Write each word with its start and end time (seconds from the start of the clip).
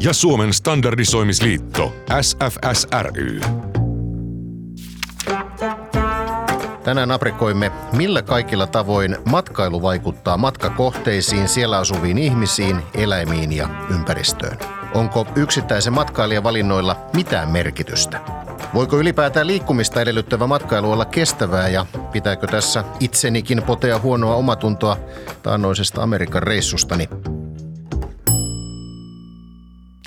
ja 0.00 0.12
Suomen 0.12 0.52
standardisoimisliitto 0.52 1.94
SFSRY. 2.20 3.40
Tänään 6.84 7.10
aprikoimme, 7.10 7.72
millä 7.92 8.22
kaikilla 8.22 8.66
tavoin 8.66 9.16
matkailu 9.24 9.82
vaikuttaa 9.82 10.36
matkakohteisiin, 10.36 11.48
siellä 11.48 11.78
asuviin 11.78 12.18
ihmisiin, 12.18 12.82
eläimiin 12.94 13.52
ja 13.52 13.68
ympäristöön. 13.90 14.58
Onko 14.94 15.26
yksittäisen 15.36 15.92
matkailijan 15.92 16.44
valinnoilla 16.44 16.96
mitään 17.14 17.48
merkitystä? 17.48 18.20
Voiko 18.74 18.98
ylipäätään 18.98 19.46
liikkumista 19.46 20.00
edellyttävä 20.00 20.46
matkailu 20.46 20.92
olla 20.92 21.04
kestävää 21.04 21.68
ja 21.68 21.86
pitääkö 22.12 22.46
tässä 22.46 22.84
itsenikin 23.00 23.62
potea 23.62 23.98
huonoa 23.98 24.34
omatuntoa 24.34 24.96
taannoisesta 25.42 26.02
Amerikan 26.02 26.42
reissustani? 26.42 27.08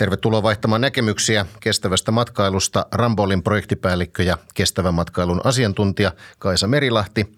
Tervetuloa 0.02 0.44
vaihtamaan 0.44 0.82
näkemyksiä 0.82 1.46
kestävästä 1.60 2.12
matkailusta 2.12 2.86
Rambolin 2.92 3.44
projektipäällikkö 3.44 4.23
ja 4.23 4.38
kestävän 4.53 4.94
matkailun 4.94 5.42
asiantuntija 5.44 6.12
Kaisa 6.39 6.67
Merilahti 6.67 7.31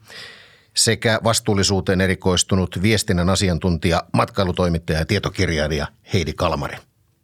sekä 0.76 1.20
vastuullisuuteen 1.24 2.02
erikoistunut 2.02 2.80
viestinnän 2.82 3.30
asiantuntija, 3.30 4.04
matkailutoimittaja 4.14 5.00
ja 5.00 5.06
tietokirjailija 5.06 5.88
Heidi 6.14 6.34
Kalmari. 6.34 6.78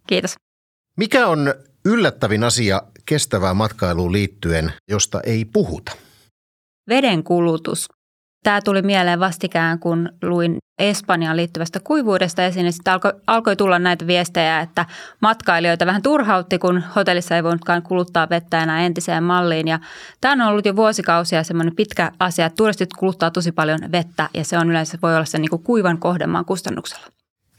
Kiitos. 0.06 0.34
Mikä 0.96 1.26
on 1.26 1.54
yllättävin 1.84 2.44
asia 2.44 2.82
kestävään 3.06 3.56
matkailuun 3.56 4.12
liittyen, 4.12 4.72
josta 4.88 5.20
ei 5.20 5.44
puhuta? 5.44 5.92
Veden 6.88 7.24
kulutus. 7.24 7.88
Tämä 8.42 8.60
tuli 8.60 8.82
mieleen 8.82 9.20
vastikään, 9.20 9.78
kun 9.78 10.08
luin 10.22 10.56
Espanjaan 10.78 11.36
liittyvästä 11.36 11.80
kuivuudesta 11.80 12.44
esiin. 12.44 12.72
Sitten 12.72 12.92
alkoi, 12.92 13.12
alkoi 13.26 13.56
tulla 13.56 13.78
näitä 13.78 14.06
viestejä, 14.06 14.60
että 14.60 14.86
matkailijoita 15.20 15.86
vähän 15.86 16.02
turhautti, 16.02 16.58
kun 16.58 16.82
hotellissa 16.96 17.36
ei 17.36 17.44
voinutkaan 17.44 17.82
kuluttaa 17.82 18.28
vettä 18.30 18.62
enää 18.62 18.80
entiseen 18.80 19.24
malliin. 19.24 19.68
Ja 19.68 19.78
tämä 20.20 20.44
on 20.44 20.50
ollut 20.50 20.66
jo 20.66 20.76
vuosikausia 20.76 21.42
semmoinen 21.42 21.76
pitkä 21.76 22.12
asia, 22.18 22.46
että 22.46 22.56
turistit 22.56 22.92
kuluttaa 22.92 23.30
tosi 23.30 23.52
paljon 23.52 23.78
vettä 23.92 24.28
ja 24.34 24.44
se 24.44 24.58
on 24.58 24.70
yleensä 24.70 24.98
voi 25.02 25.14
olla 25.14 25.24
se 25.24 25.38
niin 25.38 25.50
kuin 25.50 25.62
kuivan 25.62 25.98
kohdemaan 25.98 26.44
kustannuksella. 26.44 27.06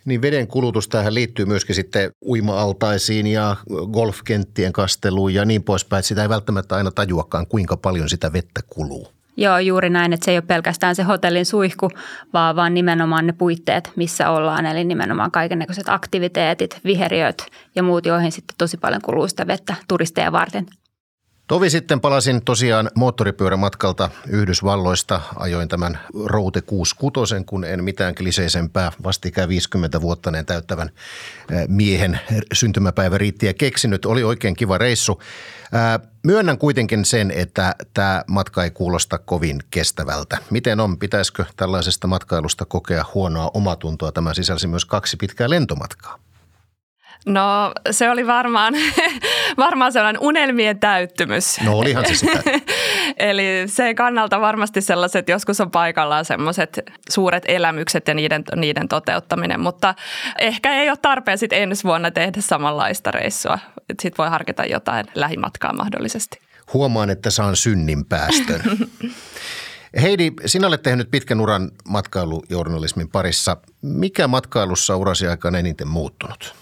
Niin 0.06 0.22
veden 0.22 0.48
kulutus 0.48 0.88
tähän 0.88 1.14
liittyy 1.14 1.46
myöskin 1.46 1.76
sitten 1.76 2.12
uima-altaisiin 2.26 3.28
ja 3.28 3.56
golfkenttien 3.92 4.74
kasteluun 4.74 5.34
ja 5.34 5.46
niin 5.46 5.64
poispäin. 5.64 6.04
Sitä 6.04 6.22
ei 6.22 6.30
välttämättä 6.30 6.76
aina 6.76 6.92
tajuakaan, 6.92 7.48
kuinka 7.48 7.78
paljon 7.78 8.10
sitä 8.10 8.34
vettä 8.34 8.62
kuluu. 8.68 9.21
Joo, 9.42 9.60
juuri 9.60 9.90
näin, 9.90 10.14
että 10.14 10.26
se 10.26 10.32
ei 10.32 10.38
ole 10.38 10.44
pelkästään 10.48 10.96
se 10.96 11.04
hotellin 11.04 11.46
suihku, 11.46 11.90
vaan, 12.34 12.56
vaan 12.56 12.74
nimenomaan 12.74 13.28
ne 13.28 13.34
puitteet, 13.34 13.92
missä 13.96 14.30
ollaan. 14.30 14.66
Eli 14.66 14.84
nimenomaan 14.84 15.32
kaikenlaiset 15.32 15.90
aktiviteetit, 15.90 16.80
viheriöt 16.84 17.46
ja 17.76 17.84
muut, 17.84 18.06
joihin 18.06 18.32
sitten 18.32 18.56
tosi 18.58 18.78
paljon 18.78 19.02
kuluu 19.02 19.28
sitä 19.28 19.48
vettä 19.48 19.76
turisteja 19.88 20.32
varten. 20.32 20.66
Tovi 21.52 21.70
sitten 21.70 22.02
palasin 22.02 22.46
tosiaan 22.46 22.90
moottoripyörämatkalta 22.96 24.10
Yhdysvalloista. 24.28 25.22
Ajoin 25.36 25.68
tämän 25.68 26.00
Route 26.26 26.62
66, 26.62 27.36
kun 27.46 27.66
en 27.66 27.84
mitään 27.84 28.16
kliseisempää 28.16 28.92
vastikään 29.04 29.50
50 29.50 30.02
vuotta 30.02 30.32
täyttävän 30.46 30.90
miehen 31.68 32.20
syntymäpäivä 32.54 33.18
riittiä 33.18 33.54
keksinyt. 33.54 34.06
Oli 34.06 34.24
oikein 34.24 34.56
kiva 34.56 34.78
reissu. 34.78 35.22
Myönnän 36.24 36.58
kuitenkin 36.58 37.06
sen, 37.06 37.32
että 37.32 37.76
tämä 37.94 38.24
matka 38.28 38.64
ei 38.64 38.72
kuulosta 38.72 39.18
kovin 39.18 39.60
kestävältä. 39.72 40.38
Miten 40.50 40.80
on? 40.80 40.98
Pitäisikö 40.98 41.46
tällaisesta 41.56 42.08
matkailusta 42.08 42.66
kokea 42.66 43.06
huonoa 43.14 43.52
omatuntoa? 43.54 44.12
Tämä 44.12 44.34
sisälsi 44.34 44.68
myös 44.68 44.86
kaksi 44.86 45.18
pitkää 45.18 45.50
lentomatkaa. 45.50 46.20
No 47.26 47.74
se 47.92 48.10
oli 48.10 48.28
varmaan, 48.28 48.74
varmaan 49.58 49.92
sellainen 49.92 50.22
unelmien 50.22 50.80
täyttymys. 50.80 51.62
No 51.62 51.78
olihan 51.78 52.06
se 52.08 52.16
sitä. 52.16 52.44
Eli 53.18 53.64
se 53.66 53.94
kannalta 53.94 54.42
varmasti 54.42 54.82
sellaiset, 54.82 55.30
joskus 55.30 55.62
on 55.62 55.72
paikallaan 55.72 56.26
sellaiset 56.26 56.80
suuret 57.10 57.44
elämykset 57.48 58.08
ja 58.08 58.14
niiden, 58.14 58.44
niiden 58.56 58.88
toteuttaminen, 58.88 59.60
mutta 59.60 59.96
ehkä 60.40 60.74
ei 60.74 60.90
ole 60.90 60.98
tarpeen 61.02 61.38
sitten 61.38 61.62
ensi 61.62 61.84
vuonna 61.84 62.12
tehdä 62.12 62.42
samanlaista 62.42 63.12
reissua. 63.12 63.60
Sitten 63.90 64.18
voi 64.18 64.30
harkita 64.30 64.66
jotain 64.66 65.06
lähimatkaa 65.16 65.74
mahdollisesti. 65.74 66.40
Huomaan, 66.74 67.10
että 67.10 67.30
saan 67.30 67.56
synnin 67.56 68.06
päästön. 68.06 68.62
Heidi, 70.02 70.32
sinä 70.46 70.68
olet 70.68 70.84
tehnyt 70.84 71.12
pitkän 71.12 71.42
uran 71.42 71.72
matkailujournalismin 71.88 73.10
parissa. 73.10 73.58
Mikä 73.82 74.28
matkailussa 74.28 74.96
urasi 74.96 75.28
aikana 75.28 75.58
eniten 75.58 75.88
muuttunut? 75.88 76.61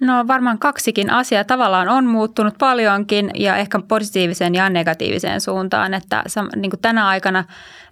No 0.00 0.26
varmaan 0.26 0.58
kaksikin 0.58 1.10
asiaa 1.10 1.44
tavallaan 1.44 1.88
on 1.88 2.06
muuttunut 2.06 2.54
paljonkin 2.58 3.30
ja 3.34 3.56
ehkä 3.56 3.80
positiiviseen 3.88 4.54
ja 4.54 4.70
negatiiviseen 4.70 5.40
suuntaan, 5.40 5.94
että 5.94 6.24
niin 6.56 6.70
kuin 6.70 6.80
tänä 6.80 7.08
aikana 7.08 7.44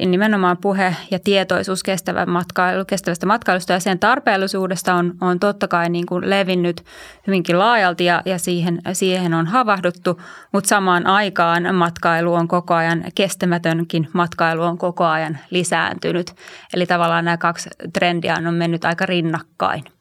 nimenomaan 0.07 0.57
puhe 0.57 0.97
ja 1.11 1.19
tietoisuus 1.19 1.83
kestävän 1.83 2.31
matkailu, 2.31 2.85
kestävästä 2.85 3.27
matkailusta 3.27 3.73
ja 3.73 3.81
sen 3.81 3.99
tarpeellisuudesta 3.99 4.95
on, 4.95 5.15
on 5.21 5.41
totta 5.41 5.69
kai 5.69 5.91
niin 5.91 6.07
kuin 6.07 6.31
levinnyt 6.31 6.85
hyvinkin 7.27 7.59
laajalti 7.59 8.05
ja, 8.05 8.23
ja 8.25 8.39
siihen, 8.39 8.81
siihen 8.93 9.35
on 9.35 9.47
havahduttu, 9.47 10.21
mutta 10.53 10.69
samaan 10.69 11.07
aikaan 11.07 11.75
matkailu 11.75 12.35
on 12.35 12.49
koko 12.49 12.75
ajan, 12.75 13.05
kestämätönkin 13.15 14.09
matkailu 14.13 14.63
on 14.63 14.79
koko 14.79 15.05
ajan 15.05 15.39
lisääntynyt. 15.51 16.35
Eli 16.75 16.87
tavallaan 16.87 17.25
nämä 17.25 17.37
kaksi 17.37 17.71
trendiä 17.93 18.37
on 18.47 18.55
mennyt 18.55 18.85
aika 18.85 19.07
rinnakkain 19.07 19.98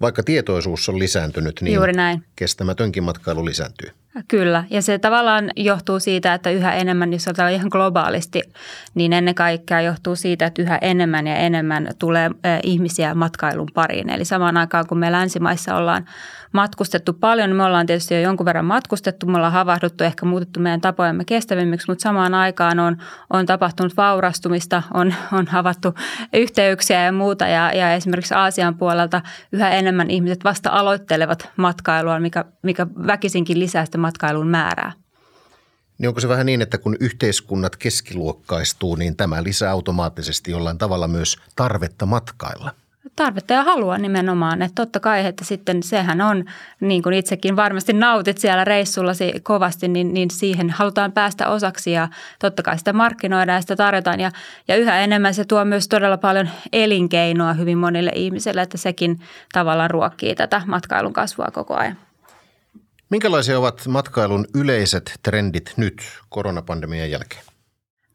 vaikka 0.00 0.22
tietoisuus 0.22 0.88
on 0.88 0.98
lisääntynyt, 0.98 1.60
niin 1.60 1.74
Juuri 1.74 1.92
näin. 1.92 2.24
kestämätönkin 2.36 3.02
matkailu 3.02 3.44
lisääntyy. 3.44 3.90
Kyllä, 4.28 4.64
ja 4.70 4.82
se 4.82 4.98
tavallaan 4.98 5.50
johtuu 5.56 6.00
siitä, 6.00 6.34
että 6.34 6.50
yhä 6.50 6.74
enemmän, 6.74 7.12
jos 7.12 7.28
otetaan 7.28 7.52
ihan 7.52 7.68
globaalisti, 7.70 8.42
niin 8.94 9.12
ennen 9.12 9.34
kaikkea 9.34 9.80
johtuu 9.80 10.16
siitä, 10.16 10.46
että 10.46 10.62
yhä 10.62 10.78
enemmän 10.82 11.26
ja 11.26 11.36
enemmän 11.36 11.88
tulee 11.98 12.30
ihmisiä 12.62 13.14
matkailun 13.14 13.68
pariin. 13.74 14.10
Eli 14.10 14.24
samaan 14.24 14.56
aikaan, 14.56 14.86
kun 14.86 14.98
me 14.98 15.12
länsimaissa 15.12 15.76
ollaan 15.76 16.06
matkustettu 16.54 17.12
paljon, 17.12 17.56
me 17.56 17.64
ollaan 17.64 17.86
tietysti 17.86 18.14
jo 18.14 18.20
jonkun 18.20 18.46
verran 18.46 18.64
matkustettu, 18.64 19.26
me 19.26 19.36
ollaan 19.36 19.52
havahduttu, 19.52 20.04
ehkä 20.04 20.26
muutettu 20.26 20.60
meidän 20.60 20.80
tapojamme 20.80 21.24
kestävimmiksi, 21.24 21.90
mutta 21.90 22.02
samaan 22.02 22.34
aikaan 22.34 22.78
on, 22.78 22.96
on 23.30 23.46
tapahtunut 23.46 23.96
vaurastumista, 23.96 24.82
on, 24.94 25.14
on 25.32 25.46
havattu 25.46 25.94
yhteyksiä 26.32 27.04
ja 27.04 27.12
muuta, 27.12 27.46
ja, 27.46 27.72
ja 27.72 27.94
esimerkiksi 27.94 28.34
Aasian 28.34 28.78
puolelta 28.78 29.22
yhä 29.52 29.70
enemmän 29.70 30.10
ihmiset 30.10 30.44
vasta 30.44 30.70
aloittelevat 30.70 31.48
matkailua, 31.56 32.20
mikä, 32.20 32.44
mikä 32.62 32.86
väkisinkin 33.06 33.58
lisää 33.58 33.84
sitä 33.84 33.98
matkailun 33.98 34.48
määrää. 34.48 34.92
Niin 35.98 36.08
onko 36.08 36.20
se 36.20 36.28
vähän 36.28 36.46
niin, 36.46 36.62
että 36.62 36.78
kun 36.78 36.96
yhteiskunnat 37.00 37.76
keskiluokkaistuu, 37.76 38.94
niin 38.94 39.16
tämä 39.16 39.42
lisää 39.42 39.70
automaattisesti 39.70 40.50
jollain 40.50 40.78
tavalla 40.78 41.08
myös 41.08 41.36
tarvetta 41.56 42.06
matkailla? 42.06 42.83
Tarvetta 43.16 43.54
ja 43.54 43.62
halua 43.62 43.98
nimenomaan. 43.98 44.62
Että 44.62 44.74
totta 44.74 45.00
kai, 45.00 45.26
että 45.26 45.44
sitten 45.44 45.82
sehän 45.82 46.20
on, 46.20 46.44
niin 46.80 47.02
kuin 47.02 47.14
itsekin 47.14 47.56
varmasti 47.56 47.92
nautit 47.92 48.38
siellä 48.38 48.64
reissullasi 48.64 49.32
kovasti, 49.42 49.88
niin, 49.88 50.14
niin 50.14 50.30
siihen 50.30 50.70
halutaan 50.70 51.12
päästä 51.12 51.48
osaksi 51.48 51.92
ja 51.92 52.08
totta 52.38 52.62
kai 52.62 52.78
sitä 52.78 52.92
markkinoidaan 52.92 53.56
ja 53.56 53.60
sitä 53.60 53.76
tarjotaan. 53.76 54.20
Ja, 54.20 54.30
ja 54.68 54.76
yhä 54.76 55.00
enemmän 55.00 55.34
se 55.34 55.44
tuo 55.44 55.64
myös 55.64 55.88
todella 55.88 56.18
paljon 56.18 56.48
elinkeinoa 56.72 57.52
hyvin 57.52 57.78
monille 57.78 58.12
ihmisille, 58.14 58.62
että 58.62 58.78
sekin 58.78 59.20
tavallaan 59.52 59.90
ruokkii 59.90 60.34
tätä 60.34 60.62
matkailun 60.66 61.12
kasvua 61.12 61.48
koko 61.52 61.74
ajan. 61.74 61.96
Minkälaisia 63.10 63.58
ovat 63.58 63.86
matkailun 63.88 64.46
yleiset 64.54 65.18
trendit 65.22 65.72
nyt 65.76 66.02
koronapandemian 66.28 67.10
jälkeen? 67.10 67.53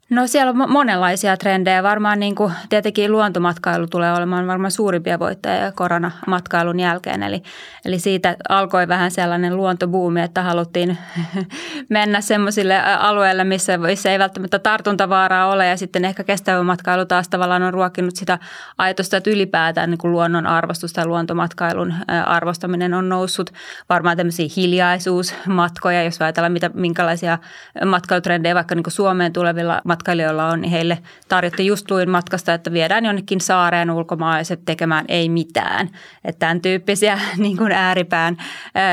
No 0.10 0.28
siellä 0.28 0.50
on 0.50 0.72
monenlaisia 0.72 1.38
trendejä. 1.38 1.84
Varmaan 1.84 2.20
niin 2.20 2.36
kuin, 2.36 2.54
tietenkin 2.70 3.12
luontomatkailu 3.12 3.88
tulee 3.88 4.14
olemaan 4.14 4.48
varmaan 4.48 4.72
suurimpia 4.72 5.20
voittajia 5.20 5.72
koronamatkailun 5.72 6.80
jälkeen. 6.80 7.24
Eli, 7.24 7.44
eli 7.86 8.00
siitä 8.00 8.36
alkoi 8.50 8.88
vähän 8.88 9.12
sellainen 9.12 9.58
luontobuumi, 9.58 10.22
että 10.22 10.42
haluttiin 10.42 10.98
mennä 11.90 12.22
semmoisille 12.22 12.82
alueille, 12.82 13.44
missä, 13.44 13.78
missä 13.78 14.12
ei 14.12 14.20
välttämättä 14.20 14.60
tartuntavaaraa 14.60 15.52
ole. 15.52 15.68
Ja 15.68 15.78
sitten 15.78 16.06
ehkä 16.06 16.24
kestävä 16.24 16.64
matkailu 16.64 17.06
taas 17.06 17.30
tavallaan 17.30 17.64
on 17.64 17.74
ruokkinut 17.74 18.16
sitä 18.16 18.40
ajatusta, 18.78 19.18
että 19.18 19.30
ylipäätään 19.30 19.90
niin 19.90 19.98
kuin 19.98 20.12
luonnon 20.12 20.48
arvostus 20.48 20.94
tai 20.94 21.06
luontomatkailun 21.06 21.94
arvostaminen 22.26 22.94
on 22.94 23.10
noussut. 23.10 23.50
Varmaan 23.90 24.18
tämmöisiä 24.18 24.48
hiljaisuusmatkoja, 24.58 26.04
jos 26.04 26.22
ajatellaan 26.22 26.54
mitä, 26.54 26.70
minkälaisia 26.74 27.38
matkailutrendejä 27.86 28.56
vaikka 28.56 28.76
niin 28.76 28.84
kuin 28.84 28.94
Suomeen 28.94 29.34
tulevilla 29.34 29.82
matkailijoilla 30.00 30.48
on, 30.48 30.62
niin 30.62 30.72
heille 30.72 30.98
tarjottiin 31.28 31.68
just 31.68 31.92
luin 31.92 32.10
matkasta, 32.10 32.54
että 32.54 32.74
viedään 32.74 33.06
jonnekin 33.06 33.42
saareen 33.42 33.92
ulkomaalaiset 33.92 34.66
tekemään 34.66 35.06
ei 35.08 35.30
mitään. 35.30 35.90
Että 36.26 36.40
tämän 36.40 36.62
tyyppisiä 36.62 37.20
niin 37.38 37.58
kuin 37.58 37.72
ääripään 37.72 38.38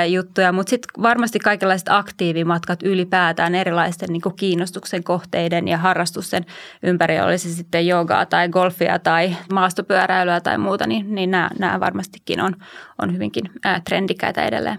juttuja, 0.08 0.52
mutta 0.52 0.70
sitten 0.70 1.02
varmasti 1.02 1.38
kaikenlaiset 1.38 1.88
aktiivimatkat 1.88 2.82
ylipäätään 2.82 3.54
erilaisten 3.54 4.08
niin 4.08 4.22
kuin 4.22 4.36
kiinnostuksen 4.36 5.04
kohteiden 5.04 5.68
ja 5.68 5.78
harrastusten 5.78 6.46
ympärillä, 6.82 7.26
olisi 7.26 7.54
sitten 7.54 7.86
jogaa 7.86 8.26
tai 8.26 8.48
golfia 8.48 8.98
tai 8.98 9.36
maastopyöräilyä 9.52 10.40
tai 10.40 10.58
muuta, 10.58 10.86
niin, 10.86 11.14
niin 11.14 11.30
nämä, 11.30 11.50
nämä 11.58 11.80
varmastikin 11.80 12.40
on, 12.40 12.56
on 12.98 13.12
hyvinkin 13.12 13.50
trendikäitä 13.84 14.44
edelleen 14.44 14.78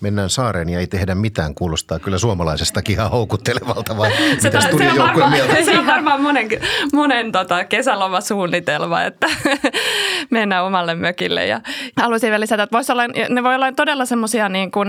mennään 0.00 0.30
saareen 0.30 0.68
ja 0.68 0.78
ei 0.78 0.86
tehdä 0.86 1.14
mitään, 1.14 1.54
kuulostaa 1.54 1.98
kyllä 1.98 2.18
suomalaisestakin 2.18 2.92
ihan 2.92 3.10
houkuttelevalta, 3.10 3.96
vai 3.96 4.10
se, 4.38 4.48
mitä 4.48 4.60
studiojoukkueen 4.60 5.30
mieltä? 5.30 5.54
Se 5.64 5.78
on 5.78 5.86
varmaan 5.86 6.22
monen, 6.22 6.48
monen 6.92 7.32
tota, 7.32 7.64
kesälomasuunnitelma, 7.64 9.02
että 9.02 9.26
mennään 10.30 10.64
omalle 10.64 10.94
mökille. 10.94 11.46
Ja 11.46 11.60
haluaisin 11.96 12.30
vielä 12.30 12.40
lisätä, 12.40 12.62
että 12.62 12.76
voisi 12.76 12.92
olla, 12.92 13.02
ne 13.28 13.42
voi 13.42 13.54
olla 13.54 13.72
todella 13.72 14.04
semmoisia 14.04 14.48
niin 14.48 14.70
kuin 14.70 14.88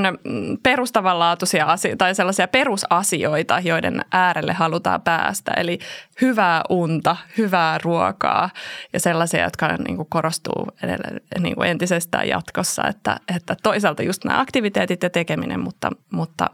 perustavanlaatuisia 0.64 1.66
asioita 1.66 1.98
tai 1.98 2.16
sellaisia 2.16 2.48
perusasioita, 2.48 3.60
joiden 3.60 4.06
äärelle 4.12 4.54
halutaan 4.54 5.02
päästä. 5.02 5.52
Eli 5.58 5.80
hyvää 6.22 6.62
unta, 6.70 7.16
hyvää 7.38 7.78
ruokaa 7.84 8.50
ja 8.94 9.00
sellaisia, 9.00 9.44
jotka 9.44 9.68
niin 9.68 9.96
kuin 9.96 10.08
korostuu 10.10 10.68
edelleen, 10.84 11.22
niin 11.40 11.56
kuin 11.56 11.70
entisestään 11.70 12.28
jatkossa. 12.28 12.84
Että, 12.88 13.20
että 13.36 13.56
toisaalta 13.64 14.04
just 14.04 14.24
nämä 14.26 14.40
aktiviteetit 14.40 14.97
ja 15.04 15.10
tekeminen, 15.10 15.60
mutta, 15.60 15.90
mutta 16.12 16.50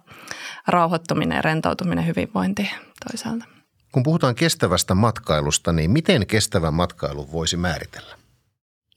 rauhoittuminen, 0.68 1.44
rentoutuminen, 1.44 2.07
hyvinvointi 2.07 2.72
toisaalta. 3.12 3.45
Kun 3.92 4.04
puhutaan 4.04 4.36
kestävästä 4.36 4.95
matkailusta, 4.95 5.74
niin 5.74 5.92
miten 5.92 6.28
kestävän 6.28 6.74
matkailun 6.74 7.31
voisi 7.31 7.57
määritellä? 7.57 8.16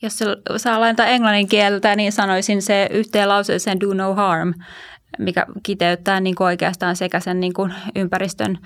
Jos 0.03 0.19
saa 0.57 0.81
lainata 0.81 1.07
englannin 1.07 1.49
kieltä, 1.49 1.97
niin 1.97 2.13
sanoisin 2.13 2.63
se 2.63 2.89
yhteen 2.91 3.29
lauseeseen 3.29 3.81
do 3.81 3.95
no 3.95 4.15
harm 4.15 4.55
mikä 5.19 5.47
kiteyttää 5.63 6.21
niin 6.21 6.35
kuin 6.35 6.47
oikeastaan 6.47 6.97
sekä 6.97 7.21
sen 7.21 7.41
niin 7.41 7.53
kuin 7.53 7.75
ympäristön 7.95 8.59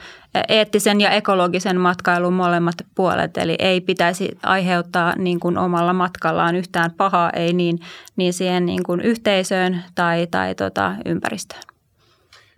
eettisen 0.49 1.01
ja 1.01 1.11
ekologisen 1.11 1.81
matkailun 1.81 2.33
molemmat 2.33 2.75
puolet. 2.95 3.37
Eli 3.37 3.57
ei 3.59 3.81
pitäisi 3.81 4.39
aiheuttaa 4.43 5.15
niin 5.17 5.41
kuin 5.41 5.59
omalla 5.59 5.93
matkallaan 5.93 6.57
yhtään 6.57 6.91
pahaa, 6.91 7.31
ei 7.31 7.53
niin, 7.53 7.79
niin 8.17 8.33
siihen 8.33 8.67
niin 8.67 8.83
kuin 8.83 9.01
yhteisöön 9.01 9.85
tai, 9.95 10.27
tai 10.31 10.55
tota 10.55 10.95
ympäristöön. 11.05 11.63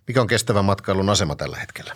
Mikä 0.07 0.21
on 0.21 0.27
kestävän 0.27 0.65
matkailun 0.65 1.11
asema 1.11 1.37
tällä 1.37 1.57
hetkellä? 1.57 1.95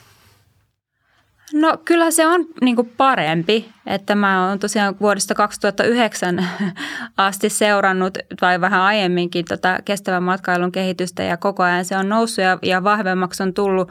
No 1.53 1.79
kyllä 1.85 2.11
se 2.11 2.27
on 2.27 2.47
niin 2.61 2.77
kuin 2.77 2.93
parempi, 2.97 3.69
että 3.87 4.15
mä 4.15 4.49
oon 4.49 4.59
tosiaan 4.59 4.97
vuodesta 5.01 5.35
2009 5.35 6.49
asti 7.17 7.49
seurannut 7.49 8.19
tai 8.41 8.61
vähän 8.61 8.81
aiemminkin 8.81 9.45
tota 9.45 9.79
kestävän 9.85 10.23
matkailun 10.23 10.73
kehitystä 10.73 11.23
ja 11.23 11.37
koko 11.37 11.63
ajan 11.63 11.85
se 11.85 11.97
on 11.97 12.09
noussut 12.09 12.45
ja, 12.45 12.59
ja 12.63 12.85
vahvemmaksi 12.85 13.43
on 13.43 13.55
tullut. 13.55 13.91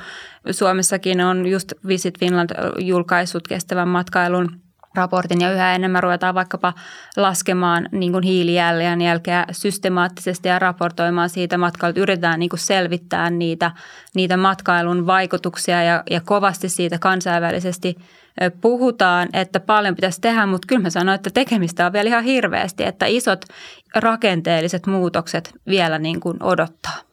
Suomessakin 0.52 1.22
on 1.22 1.46
just 1.46 1.74
Visit 1.88 2.20
Finland 2.20 2.50
julkaissut 2.80 3.48
kestävän 3.48 3.88
matkailun 3.88 4.65
raportin 4.98 5.42
ja 5.42 5.52
yhä 5.52 5.76
enemmän 5.76 6.04
ruvetaan 6.04 6.36
vaikkapa 6.36 6.74
laskemaan 7.18 7.90
niin 7.92 8.12
kuin 8.12 8.24
hiilijalanjälkeä 8.24 9.46
systemaattisesti 9.52 10.48
ja 10.48 10.60
raportoimaan 10.60 11.30
siitä 11.30 11.58
matkailut. 11.58 11.98
Yritetään 11.98 12.40
niin 12.40 12.50
kuin 12.50 12.60
selvittää 12.60 13.30
niitä, 13.30 13.72
niitä 14.16 14.38
matkailun 14.38 15.08
vaikutuksia 15.08 15.84
ja, 15.84 16.04
ja 16.10 16.22
kovasti 16.22 16.70
siitä 16.70 17.00
kansainvälisesti 17.00 17.96
puhutaan, 18.62 19.30
että 19.34 19.60
paljon 19.60 19.96
pitäisi 19.96 20.22
tehdä, 20.22 20.46
mutta 20.46 20.66
kyllä 20.68 20.82
mä 20.82 20.90
sanoin, 20.90 21.16
että 21.16 21.30
tekemistä 21.30 21.86
on 21.86 21.94
vielä 21.94 22.08
ihan 22.08 22.24
hirveästi, 22.24 22.84
että 22.84 23.06
isot 23.06 23.46
rakenteelliset 23.96 24.88
muutokset 24.88 25.54
vielä 25.68 26.00
niin 26.00 26.20
kuin 26.20 26.44
odottaa 26.44 27.05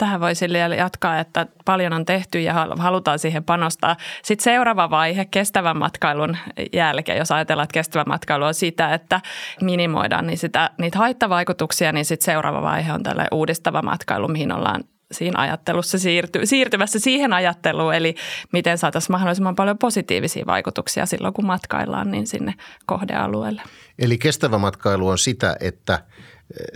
tähän 0.00 0.20
voisi 0.20 0.46
jatkaa, 0.76 1.18
että 1.18 1.46
paljon 1.64 1.92
on 1.92 2.04
tehty 2.04 2.40
ja 2.40 2.66
halutaan 2.78 3.18
siihen 3.18 3.44
panostaa. 3.44 3.96
Sitten 4.22 4.44
seuraava 4.44 4.90
vaihe 4.90 5.24
kestävän 5.24 5.76
matkailun 5.76 6.36
jälkeen, 6.72 7.18
jos 7.18 7.32
ajatellaan, 7.32 7.64
että 7.64 7.74
kestävä 7.74 8.04
matkailu 8.06 8.44
on 8.44 8.54
sitä, 8.54 8.94
että 8.94 9.20
minimoidaan 9.60 10.26
niin 10.26 10.38
sitä, 10.38 10.70
niitä 10.78 10.98
haittavaikutuksia, 10.98 11.92
niin 11.92 12.04
sitten 12.04 12.24
seuraava 12.24 12.62
vaihe 12.62 12.92
on 12.92 13.02
tällainen 13.02 13.34
uudistava 13.34 13.82
matkailu, 13.82 14.28
mihin 14.28 14.52
ollaan 14.52 14.84
siinä 15.12 15.40
ajattelussa 15.40 15.98
siirty, 15.98 16.46
siirtymässä 16.46 16.98
siihen 16.98 17.32
ajatteluun, 17.32 17.94
eli 17.94 18.14
miten 18.52 18.78
saataisiin 18.78 19.12
mahdollisimman 19.12 19.56
paljon 19.56 19.78
positiivisia 19.78 20.46
vaikutuksia 20.46 21.06
silloin, 21.06 21.34
kun 21.34 21.46
matkaillaan 21.46 22.10
niin 22.10 22.26
sinne 22.26 22.54
kohdealueelle. 22.86 23.62
Eli 23.98 24.18
kestävä 24.18 24.58
matkailu 24.58 25.08
on 25.08 25.18
sitä, 25.18 25.56
että– 25.60 25.98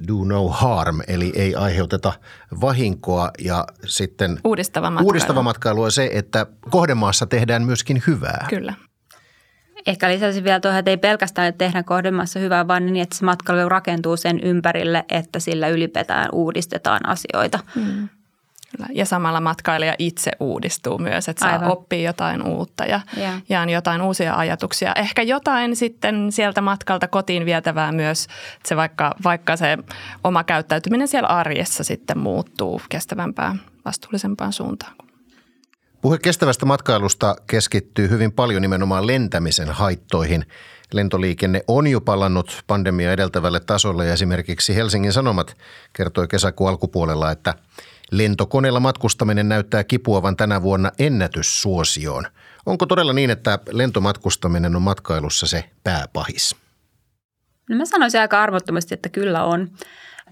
do 0.08 0.24
no 0.24 0.48
harm, 0.48 1.00
eli 1.08 1.32
ei 1.36 1.54
aiheuteta 1.54 2.12
vahinkoa 2.60 3.30
ja 3.38 3.66
sitten 3.86 4.40
uudistava 4.44 4.90
matkailu, 4.90 5.06
uudistava 5.06 5.42
matkailu 5.42 5.82
on 5.82 5.92
se, 5.92 6.10
että 6.12 6.46
kohdemaassa 6.70 7.26
tehdään 7.26 7.62
myöskin 7.62 8.02
hyvää. 8.06 8.46
Kyllä. 8.50 8.74
Ehkä 9.86 10.08
lisäisin 10.08 10.44
vielä 10.44 10.60
tuohon, 10.60 10.78
että 10.78 10.90
ei 10.90 10.96
pelkästään 10.96 11.54
tehdä 11.54 11.82
kohdemaassa 11.82 12.40
hyvää, 12.40 12.68
vaan 12.68 12.86
niin, 12.86 13.02
että 13.02 13.16
se 13.16 13.24
matkailu 13.24 13.68
rakentuu 13.68 14.16
sen 14.16 14.40
ympärille, 14.40 15.04
että 15.08 15.40
sillä 15.40 15.68
ylipäätään 15.68 16.28
uudistetaan 16.32 17.08
asioita. 17.08 17.58
Mm. 17.74 18.08
Kyllä. 18.76 18.88
Ja 18.92 19.06
samalla 19.06 19.40
matkailija 19.40 19.94
itse 19.98 20.30
uudistuu 20.40 20.98
myös, 20.98 21.28
että 21.28 21.40
saa 21.40 21.68
oppia 21.68 22.02
jotain 22.02 22.42
uutta 22.42 22.84
ja, 22.84 23.00
yeah. 23.18 23.42
ja 23.48 23.64
jotain 23.70 24.02
uusia 24.02 24.34
ajatuksia. 24.34 24.92
Ehkä 24.96 25.22
jotain 25.22 25.76
sitten 25.76 26.32
sieltä 26.32 26.60
matkalta 26.60 27.08
kotiin 27.08 27.46
vietävää 27.46 27.92
myös, 27.92 28.24
että 28.24 28.68
se 28.68 28.76
vaikka, 28.76 29.14
vaikka 29.24 29.56
se 29.56 29.78
oma 30.24 30.44
käyttäytyminen 30.44 31.08
siellä 31.08 31.28
arjessa 31.28 31.84
sitten 31.84 32.18
muuttuu 32.18 32.80
kestävämpään, 32.88 33.60
vastuullisempaan 33.84 34.52
suuntaan. 34.52 34.94
Puhe 36.00 36.18
kestävästä 36.18 36.66
matkailusta 36.66 37.36
keskittyy 37.46 38.10
hyvin 38.10 38.32
paljon 38.32 38.62
nimenomaan 38.62 39.06
lentämisen 39.06 39.68
haittoihin. 39.68 40.46
Lentoliikenne 40.92 41.62
on 41.68 41.86
jo 41.86 42.00
palannut 42.00 42.62
pandemia 42.66 43.12
edeltävälle 43.12 43.60
tasolle 43.60 44.06
ja 44.06 44.12
esimerkiksi 44.12 44.76
Helsingin 44.76 45.12
Sanomat 45.12 45.56
kertoi 45.92 46.28
kesäkuun 46.28 46.70
alkupuolella, 46.70 47.30
että– 47.30 47.54
Lentokoneella 48.10 48.80
matkustaminen 48.80 49.48
näyttää 49.48 49.84
kipuavan 49.84 50.36
tänä 50.36 50.62
vuonna 50.62 50.92
ennätyssuosioon. 50.98 52.24
Onko 52.66 52.86
todella 52.86 53.12
niin, 53.12 53.30
että 53.30 53.58
lentomatkustaminen 53.70 54.76
on 54.76 54.82
matkailussa 54.82 55.46
se 55.46 55.70
pääpahis? 55.84 56.56
No 57.70 57.76
mä 57.76 57.84
sanoisin 57.84 58.20
aika 58.20 58.42
arvottomasti, 58.42 58.94
että 58.94 59.08
kyllä 59.08 59.44
on. 59.44 59.70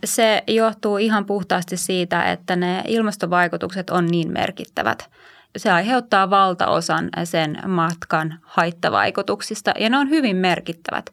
Se 0.04 0.42
johtuu 0.46 0.98
ihan 0.98 1.26
puhtaasti 1.26 1.76
siitä, 1.76 2.32
että 2.32 2.56
ne 2.56 2.82
ilmastovaikutukset 2.88 3.90
on 3.90 4.06
niin 4.06 4.32
merkittävät. 4.32 5.10
Se 5.56 5.70
aiheuttaa 5.70 6.30
valtaosan 6.30 7.10
sen 7.24 7.58
matkan 7.66 8.38
haittavaikutuksista 8.42 9.72
ja 9.78 9.90
ne 9.90 9.98
on 9.98 10.10
hyvin 10.10 10.36
merkittävät. 10.36 11.10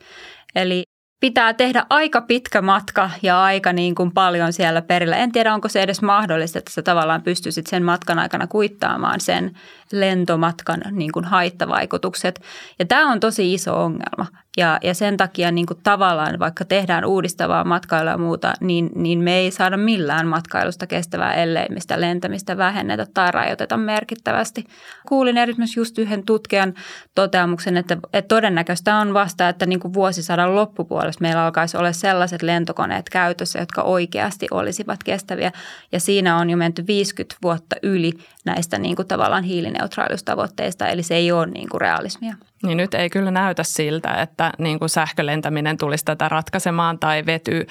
Eli 0.55 0.83
pitää 1.19 1.53
tehdä 1.53 1.85
aika 1.89 2.21
pitkä 2.21 2.61
matka 2.61 3.09
ja 3.21 3.43
aika 3.43 3.73
niin 3.73 3.95
kuin 3.95 4.11
paljon 4.11 4.53
siellä 4.53 4.81
perillä. 4.81 5.17
En 5.17 5.31
tiedä, 5.31 5.53
onko 5.53 5.67
se 5.67 5.81
edes 5.81 6.01
mahdollista, 6.01 6.59
että 6.59 6.71
sä 6.71 6.81
tavallaan 6.81 7.21
pystyisit 7.21 7.67
sen 7.67 7.83
matkan 7.83 8.19
aikana 8.19 8.47
kuittaamaan 8.47 9.19
sen 9.19 9.57
lentomatkan 9.91 10.81
niin 10.91 11.11
kuin 11.11 11.25
haittavaikutukset. 11.25 12.41
Ja 12.79 12.85
tämä 12.85 13.11
on 13.11 13.19
tosi 13.19 13.53
iso 13.53 13.83
ongelma. 13.83 14.25
Ja, 14.57 14.79
ja 14.83 14.93
sen 14.93 15.17
takia 15.17 15.51
niin 15.51 15.65
kuin 15.65 15.79
tavallaan, 15.83 16.39
vaikka 16.39 16.65
tehdään 16.65 17.05
uudistavaa 17.05 17.63
matkailua 17.63 18.11
ja 18.11 18.17
muuta, 18.17 18.53
niin, 18.59 18.89
niin 18.95 19.19
me 19.19 19.35
ei 19.37 19.51
saada 19.51 19.77
millään 19.77 20.27
matkailusta 20.27 20.87
kestävää, 20.87 21.33
ellei 21.33 21.65
mistä 21.69 22.01
lentämistä 22.01 22.57
vähennetä 22.57 23.05
tai 23.13 23.31
rajoiteta 23.31 23.77
merkittävästi. 23.77 24.65
Kuulin 25.07 25.37
erityisesti 25.37 25.79
just 25.79 25.97
yhden 25.97 26.25
tutkijan 26.25 26.73
toteamuksen, 27.15 27.77
että, 27.77 27.97
että 28.13 28.35
todennäköistä 28.35 28.95
on 28.95 29.13
vasta, 29.13 29.49
että 29.49 29.65
niin 29.65 29.79
kuin 29.79 29.93
vuosisadan 29.93 30.55
loppupuolessa 30.55 31.21
meillä 31.21 31.45
alkaisi 31.45 31.77
olla 31.77 31.91
sellaiset 31.91 32.41
lentokoneet 32.41 33.09
käytössä, 33.09 33.59
jotka 33.59 33.81
oikeasti 33.81 34.47
olisivat 34.51 35.03
kestäviä. 35.03 35.51
Ja 35.91 35.99
siinä 35.99 36.37
on 36.37 36.49
jo 36.49 36.57
menty 36.57 36.87
50 36.87 37.35
vuotta 37.41 37.75
yli 37.83 38.11
näistä 38.45 38.77
niin 38.77 38.95
kuin 38.95 39.07
tavallaan 39.07 39.43
hiilineutraaliustavoitteista, 39.79 40.87
eli 40.87 41.03
se 41.03 41.15
ei 41.15 41.31
ole 41.31 41.45
niin 41.45 41.69
kuin 41.69 41.81
realismia. 41.81 42.35
Niin 42.63 42.77
nyt 42.77 42.93
ei 42.93 43.09
kyllä 43.09 43.31
näytä 43.31 43.63
siltä, 43.63 44.13
että 44.13 44.51
niin 44.57 44.79
kuin 44.79 44.89
sähkölentäminen 44.89 45.77
tulisi 45.77 46.05
tätä 46.05 46.29
ratkaisemaan 46.29 46.99
tai 46.99 47.25
vety, 47.25 47.67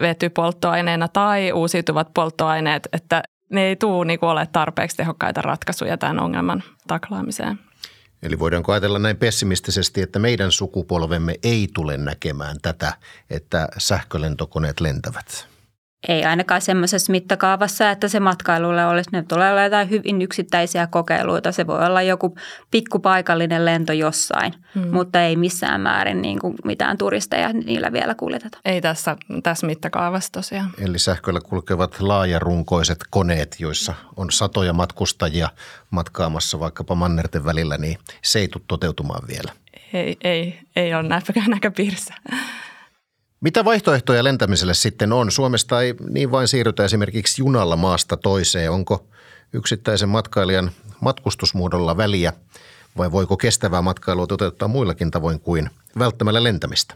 vetypolttoaineena 0.00 1.08
tai 1.08 1.52
uusiutuvat 1.52 2.14
polttoaineet, 2.14 2.88
että 2.92 3.22
ne 3.50 3.62
ei 3.62 3.76
tule 3.76 4.04
niin 4.04 4.18
kuin 4.18 4.30
ole 4.30 4.48
tarpeeksi 4.52 4.96
tehokkaita 4.96 5.42
ratkaisuja 5.42 5.98
tämän 5.98 6.20
ongelman 6.20 6.62
taklaamiseen. 6.86 7.58
Eli 8.22 8.38
voidaanko 8.38 8.72
ajatella 8.72 8.98
näin 8.98 9.16
pessimistisesti, 9.16 10.02
että 10.02 10.18
meidän 10.18 10.52
sukupolvemme 10.52 11.34
ei 11.42 11.68
tule 11.74 11.96
näkemään 11.96 12.56
tätä, 12.62 12.92
että 13.30 13.68
sähkölentokoneet 13.78 14.80
lentävät? 14.80 15.48
Ei 16.08 16.24
ainakaan 16.24 16.60
semmoisessa 16.60 17.12
mittakaavassa, 17.12 17.90
että 17.90 18.08
se 18.08 18.20
matkailulle 18.20 18.86
olisi. 18.86 19.10
Ne 19.12 19.22
tulee 19.22 19.50
olla 19.50 19.62
jotain 19.62 19.90
hyvin 19.90 20.22
yksittäisiä 20.22 20.86
kokeiluita. 20.86 21.52
Se 21.52 21.66
voi 21.66 21.86
olla 21.86 22.02
joku 22.02 22.36
pikkupaikallinen 22.70 23.64
lento 23.64 23.92
jossain, 23.92 24.54
hmm. 24.74 24.88
mutta 24.88 25.22
ei 25.22 25.36
missään 25.36 25.80
määrin 25.80 26.22
niin 26.22 26.38
kuin 26.38 26.54
mitään 26.64 26.98
turisteja 26.98 27.52
niillä 27.52 27.92
vielä 27.92 28.14
kuljeteta. 28.14 28.58
Ei 28.64 28.80
tässä, 28.80 29.16
tässä 29.42 29.66
mittakaavassa 29.66 30.32
tosiaan. 30.32 30.70
Eli 30.78 30.98
sähköllä 30.98 31.40
kulkevat 31.40 32.00
laajarunkoiset 32.00 32.98
koneet, 33.10 33.56
joissa 33.58 33.94
on 34.16 34.30
satoja 34.30 34.72
matkustajia 34.72 35.48
matkaamassa 35.90 36.60
vaikkapa 36.60 36.94
mannerten 36.94 37.44
välillä, 37.44 37.78
niin 37.78 37.98
se 38.22 38.38
ei 38.38 38.48
tule 38.48 38.62
toteutumaan 38.68 39.28
vielä. 39.28 39.52
Ei, 39.92 40.16
ei, 40.24 40.60
ei 40.76 40.94
ole 40.94 41.08
näköpiirissä. 41.48 42.14
Mitä 43.40 43.64
vaihtoehtoja 43.64 44.24
lentämiselle 44.24 44.74
sitten 44.74 45.12
on? 45.12 45.30
Suomesta 45.30 45.82
ei 45.82 45.94
niin 46.10 46.30
vain 46.30 46.48
siirrytä 46.48 46.84
esimerkiksi 46.84 47.42
junalla 47.42 47.76
maasta 47.76 48.16
toiseen. 48.16 48.70
Onko 48.70 49.06
yksittäisen 49.52 50.08
matkailijan 50.08 50.70
matkustusmuodolla 51.00 51.96
väliä 51.96 52.32
vai 52.96 53.12
voiko 53.12 53.36
kestävää 53.36 53.82
matkailua 53.82 54.26
toteuttaa 54.26 54.68
muillakin 54.68 55.10
tavoin 55.10 55.40
kuin 55.40 55.70
välttämällä 55.98 56.42
lentämistä? 56.42 56.94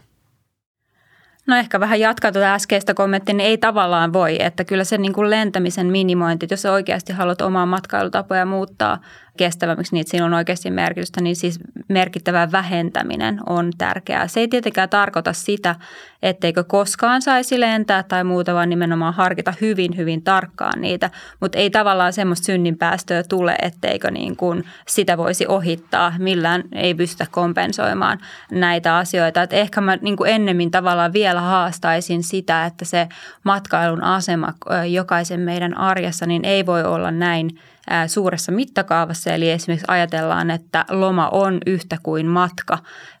No 1.47 1.55
ehkä 1.55 1.79
vähän 1.79 1.99
jatkaa 1.99 2.31
tuota 2.31 2.53
äskeistä 2.53 2.93
kommenttia, 2.93 3.35
niin 3.35 3.47
ei 3.47 3.57
tavallaan 3.57 4.13
voi, 4.13 4.43
että 4.43 4.63
kyllä 4.63 4.83
se 4.83 4.97
niin 4.97 5.13
kuin 5.13 5.29
lentämisen 5.29 5.87
minimointi, 5.87 6.47
jos 6.51 6.65
oikeasti 6.65 7.13
haluat 7.13 7.41
omaa 7.41 7.65
matkailutapoja 7.65 8.45
muuttaa 8.45 8.99
kestävämmiksi, 9.37 9.95
niin 9.95 10.07
siinä 10.07 10.25
on 10.25 10.33
oikeasti 10.33 10.71
merkitystä, 10.71 11.21
niin 11.21 11.35
siis 11.35 11.59
merkittävä 11.89 12.51
vähentäminen 12.51 13.39
on 13.49 13.71
tärkeää. 13.77 14.27
Se 14.27 14.39
ei 14.39 14.47
tietenkään 14.47 14.89
tarkoita 14.89 15.33
sitä, 15.33 15.75
etteikö 16.21 16.63
koskaan 16.63 17.21
saisi 17.21 17.59
lentää 17.59 18.03
tai 18.03 18.23
muuta, 18.23 18.53
vaan 18.53 18.69
nimenomaan 18.69 19.13
harkita 19.13 19.53
hyvin, 19.61 19.97
hyvin 19.97 20.21
tarkkaan 20.21 20.81
niitä, 20.81 21.09
mutta 21.39 21.57
ei 21.57 21.69
tavallaan 21.69 22.13
semmoista 22.13 22.45
synninpäästöä 22.45 23.23
tule, 23.23 23.55
etteikö 23.61 24.11
niin 24.11 24.35
kuin 24.35 24.63
sitä 24.87 25.17
voisi 25.17 25.47
ohittaa, 25.47 26.13
millään 26.17 26.63
ei 26.71 26.93
pystytä 26.93 27.25
kompensoimaan 27.31 28.19
näitä 28.51 28.97
asioita. 28.97 29.41
Et 29.41 29.53
ehkä 29.53 29.81
mä 29.81 29.95
niin 30.01 30.17
kuin 30.17 30.31
ennemmin 30.31 30.71
tavallaan 30.71 31.13
vielä 31.13 31.41
haastaisin 31.41 32.23
sitä, 32.23 32.65
että 32.65 32.85
se 32.85 33.07
matkailun 33.43 34.03
asema 34.03 34.53
jokaisen 34.89 35.39
meidän 35.39 35.77
arjessa 35.77 36.25
niin 36.25 36.45
ei 36.45 36.65
voi 36.65 36.83
olla 36.83 37.11
näin– 37.11 37.49
suuressa 38.07 38.51
mittakaavassa. 38.51 39.33
Eli 39.33 39.49
esimerkiksi 39.49 39.85
ajatellaan, 39.87 40.51
että 40.51 40.85
loma 40.89 41.29
on 41.29 41.57
yhtä 41.65 41.97
kuin 42.03 42.27
matka, 42.27 42.77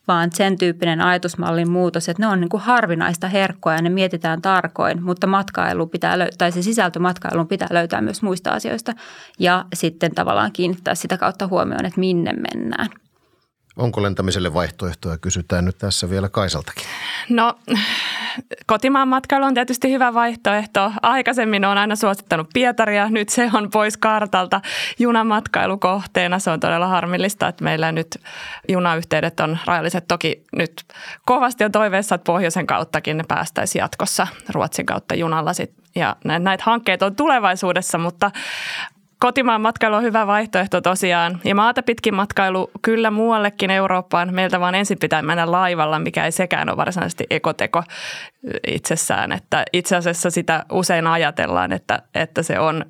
vaan 0.07 0.29
sen 0.33 0.57
tyyppinen 0.57 1.01
ajatusmallin 1.01 1.71
muutos, 1.71 2.09
että 2.09 2.23
ne 2.23 2.27
on 2.27 2.41
niin 2.41 2.49
kuin 2.49 2.63
harvinaista 2.63 3.27
herkkoa 3.27 3.73
ja 3.73 3.81
ne 3.81 3.89
mietitään 3.89 4.41
tarkoin, 4.41 5.03
mutta 5.03 5.27
matkailu 5.27 5.87
pitää, 5.87 6.17
tai 6.37 6.51
se 6.51 6.61
sisältö 6.61 6.99
matkailun 6.99 7.47
pitää 7.47 7.67
löytää 7.71 8.01
myös 8.01 8.21
muista 8.21 8.51
asioista 8.51 8.93
ja 9.39 9.65
sitten 9.73 10.15
tavallaan 10.15 10.51
kiinnittää 10.51 10.95
sitä 10.95 11.17
kautta 11.17 11.47
huomioon, 11.47 11.85
että 11.85 11.99
minne 11.99 12.33
mennään. 12.33 13.02
Onko 13.77 14.03
lentämiselle 14.03 14.53
vaihtoehtoja? 14.53 15.17
Kysytään 15.17 15.65
nyt 15.65 15.77
tässä 15.77 16.09
vielä 16.09 16.29
Kaisaltakin. 16.29 16.83
No 17.29 17.59
kotimaan 18.65 19.07
matkailu 19.07 19.45
on 19.45 19.53
tietysti 19.53 19.91
hyvä 19.91 20.13
vaihtoehto. 20.13 20.91
Aikaisemmin 21.01 21.65
on 21.65 21.77
aina 21.77 21.95
suosittanut 21.95 22.47
Pietaria, 22.53 23.09
nyt 23.09 23.29
se 23.29 23.49
on 23.53 23.69
pois 23.71 23.97
kartalta 23.97 24.61
junamatkailukohteena. 24.99 26.39
Se 26.39 26.49
on 26.49 26.59
todella 26.59 26.87
harmillista, 26.87 27.47
että 27.47 27.63
meillä 27.63 27.91
nyt 27.91 28.21
junayhteydet 28.69 29.39
on 29.39 29.57
rajalliset. 29.65 30.07
Toki 30.07 30.43
nyt 30.55 30.83
kovasti 31.25 31.63
on 31.63 31.71
toiveessa, 31.71 32.15
että 32.15 32.25
pohjoisen 32.25 32.67
kauttakin 32.67 33.17
ne 33.17 33.23
päästäisiin 33.27 33.79
jatkossa 33.79 34.27
Ruotsin 34.49 34.85
kautta 34.85 35.15
junalla 35.15 35.53
sit. 35.53 35.73
Ja 35.95 36.15
näitä 36.23 36.63
hankkeita 36.65 37.05
on 37.05 37.15
tulevaisuudessa, 37.15 37.97
mutta 37.97 38.31
Kotimaan 39.23 39.61
matkailu 39.61 39.95
on 39.95 40.03
hyvä 40.03 40.27
vaihtoehto 40.27 40.81
tosiaan. 40.81 41.39
Ja 41.43 41.55
maata 41.55 41.83
pitkin 41.83 42.15
matkailu 42.15 42.71
kyllä 42.81 43.11
muuallekin 43.11 43.71
Eurooppaan. 43.71 44.33
Meiltä 44.33 44.59
vaan 44.59 44.75
ensin 44.75 44.99
pitää 44.99 45.21
mennä 45.21 45.51
laivalla, 45.51 45.99
mikä 45.99 46.25
ei 46.25 46.31
sekään 46.31 46.69
ole 46.69 46.77
varsinaisesti 46.77 47.25
ekoteko 47.29 47.83
itsessään. 48.67 49.31
Että 49.31 49.65
itse 49.73 49.95
asiassa 49.95 50.29
sitä 50.29 50.65
usein 50.71 51.07
ajatellaan, 51.07 51.71
että, 51.71 52.01
että 52.15 52.43
se 52.43 52.59
on 52.59 52.85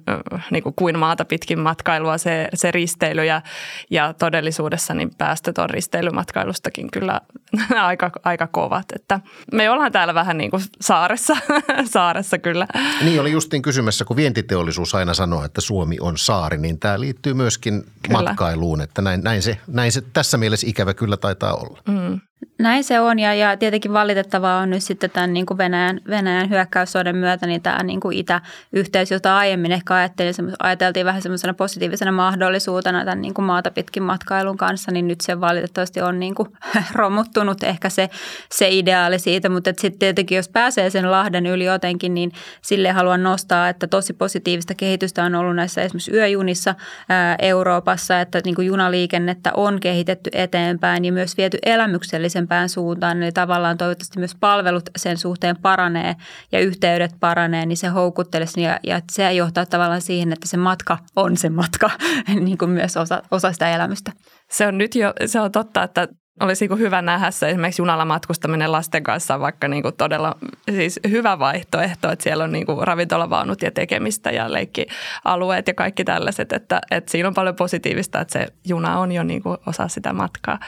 niin 0.52 0.64
kuin, 0.64 0.76
kuin 0.76 1.00
maata 1.00 1.26
pitkin 1.26 1.60
matkailua 1.60 2.18
se, 2.18 2.48
se 2.54 2.72
risteily 2.72 3.26
ja, 3.26 3.42
ja 3.90 4.14
todellisuudessa 4.14 4.94
niin 4.94 5.12
päästöt 5.18 5.58
on 5.58 5.70
risteilymatkailustakin 5.70 6.92
kyllä 6.92 7.22
aika, 7.82 8.12
aika 8.24 8.48
kovat. 8.48 8.86
Että 8.96 9.20
me 9.52 9.70
ollaan 9.70 9.92
täällä 9.92 10.14
vähän 10.14 10.38
niin 10.38 10.52
kuin 10.52 10.64
saaressa, 10.82 11.38
saaressa 11.94 12.38
kyllä. 12.38 12.68
Niin 13.02 13.22
oli 13.22 13.32
justiin 13.32 13.62
kysymässä, 13.62 14.06
kun 14.06 14.18
vientiteollisuus 14.18 14.96
aina 14.96 15.14
sanoo, 15.14 15.44
että 15.44 15.62
Suomi 15.62 15.98
on 16.00 16.18
saari, 16.26 16.58
niin 16.58 16.80
tämä 16.80 17.00
liittyy 17.00 17.34
myöskin 17.34 17.84
kyllä. 18.04 18.22
matkailuun, 18.22 18.82
että 18.82 19.02
näin, 19.02 19.22
näin, 19.24 19.42
se, 19.42 19.58
näin 19.68 19.92
se 19.92 20.02
tässä 20.02 20.38
mielessä 20.38 20.68
ikävä 20.68 20.94
kyllä 20.94 21.18
taitaa 21.18 21.54
olla. 21.54 21.82
Mm. 21.88 22.22
Näin 22.60 22.84
se 22.84 23.00
on 23.00 23.20
ja, 23.20 23.34
ja 23.34 23.58
tietenkin 23.58 23.94
valitettavaa 23.94 24.60
on 24.60 24.70
nyt 24.70 24.84
sitten 24.84 25.10
tämän 25.10 25.34
niin 25.34 25.46
kuin 25.46 25.58
Venäjän, 25.58 26.02
Venäjän 26.10 26.50
hyökkäyssodan 26.50 27.16
myötä 27.16 27.48
niin 27.48 27.62
tämä 27.62 27.84
niin 27.84 28.00
kuin 28.00 28.18
itäyhteys, 28.18 29.12
jota 29.12 29.38
aiemmin 29.38 29.72
ehkä 29.72 29.94
ajattelin, 29.94 30.34
ajateltiin 30.64 31.06
vähän 31.06 31.22
semmoisena 31.22 31.54
positiivisena 31.54 32.12
mahdollisuutena 32.12 33.06
tämän 33.06 33.22
niin 33.22 33.34
kuin 33.34 33.46
maata 33.46 33.72
pitkin 33.72 34.04
matkailun 34.04 34.58
kanssa, 34.58 34.92
niin 34.92 35.08
nyt 35.08 35.22
se 35.22 35.42
valitettavasti 35.42 36.02
on 36.02 36.20
niin 36.20 36.36
kuin 36.36 36.50
romuttunut 36.96 37.64
ehkä 37.64 37.90
se, 37.90 38.10
se 38.52 38.70
ideaali 38.70 39.20
siitä, 39.20 39.50
mutta 39.50 39.72
sitten 39.78 40.00
tietenkin 40.00 40.36
jos 40.36 40.50
pääsee 40.50 40.90
sen 40.90 41.12
Lahden 41.12 41.46
yli 41.46 41.66
jotenkin, 41.66 42.14
niin 42.14 42.32
sille 42.62 42.92
haluan 42.92 43.24
nostaa, 43.24 43.70
että 43.70 43.88
tosi 43.88 44.14
positiivista 44.14 44.76
kehitystä 44.76 45.24
on 45.24 45.36
ollut 45.36 45.56
näissä 45.56 45.82
esimerkiksi 45.82 46.14
yöjunissa 46.14 46.76
ää, 47.10 47.36
Euroopassa, 47.40 48.22
että 48.22 48.42
niin 48.46 48.56
kuin 48.56 48.68
junaliikennettä 48.68 49.52
on 49.54 49.80
kehitetty 49.80 50.30
eteenpäin 50.34 51.06
ja 51.06 51.12
myös 51.12 51.38
viety 51.38 51.58
elämyksellisen 51.66 52.33
terveellisempään 52.34 52.70
suuntaan. 52.70 53.24
Eli 53.24 53.32
tavallaan 53.32 53.78
toivottavasti 53.78 54.20
myös 54.20 54.36
palvelut 54.36 54.90
sen 54.96 55.18
suhteen 55.18 55.58
paranee 55.58 56.16
ja 56.52 56.60
yhteydet 56.60 57.12
paranee, 57.20 57.66
niin 57.66 57.78
se 57.78 57.88
houkuttelisi 57.88 58.62
ja, 58.62 58.80
ja 58.84 59.02
se 59.12 59.34
johtaa 59.34 59.66
tavallaan 59.66 60.02
siihen, 60.02 60.34
että 60.34 60.48
se 60.48 60.58
matka 60.58 60.98
on 61.16 61.38
se 61.38 61.50
matka, 61.50 61.90
niin 62.46 62.58
kuin 62.58 62.72
myös 62.72 62.98
osa, 62.98 63.22
osa 63.32 63.54
sitä 63.54 63.76
elämystä. 63.76 64.12
Se 64.52 64.68
on 64.68 64.78
nyt 64.78 64.96
jo, 64.96 65.14
se 65.26 65.40
on 65.40 65.52
totta, 65.52 65.84
että 65.84 66.08
olisi 66.40 66.68
niin 66.68 66.80
hyvä 66.80 67.02
nähdä 67.02 67.32
se 67.32 67.50
esimerkiksi 67.50 67.82
junalla 67.82 68.06
matkustaminen 68.06 68.72
lasten 68.72 69.04
kanssa 69.04 69.40
vaikka 69.40 69.68
niin 69.68 69.84
kuin 69.84 69.96
todella 69.96 70.36
siis 70.72 71.00
hyvä 71.10 71.40
vaihtoehto, 71.40 72.12
että 72.12 72.24
siellä 72.24 72.44
on 72.44 72.52
niin 72.52 72.66
kuin 72.66 72.88
ravintolavaunut 72.88 73.62
ja 73.62 73.72
tekemistä 73.72 74.32
ja 74.32 74.54
leikkialueet 74.54 75.68
ja 75.68 75.74
kaikki 75.74 76.04
tällaiset, 76.04 76.54
että, 76.54 76.82
että 76.92 77.12
siinä 77.12 77.28
on 77.28 77.34
paljon 77.34 77.56
positiivista, 77.56 78.22
että 78.22 78.34
se 78.34 78.48
juna 78.66 79.00
on 79.00 79.12
jo 79.12 79.24
niin 79.24 79.44
kuin 79.44 79.58
osa 79.66 79.88
sitä 79.88 80.14
matkaa. 80.14 80.60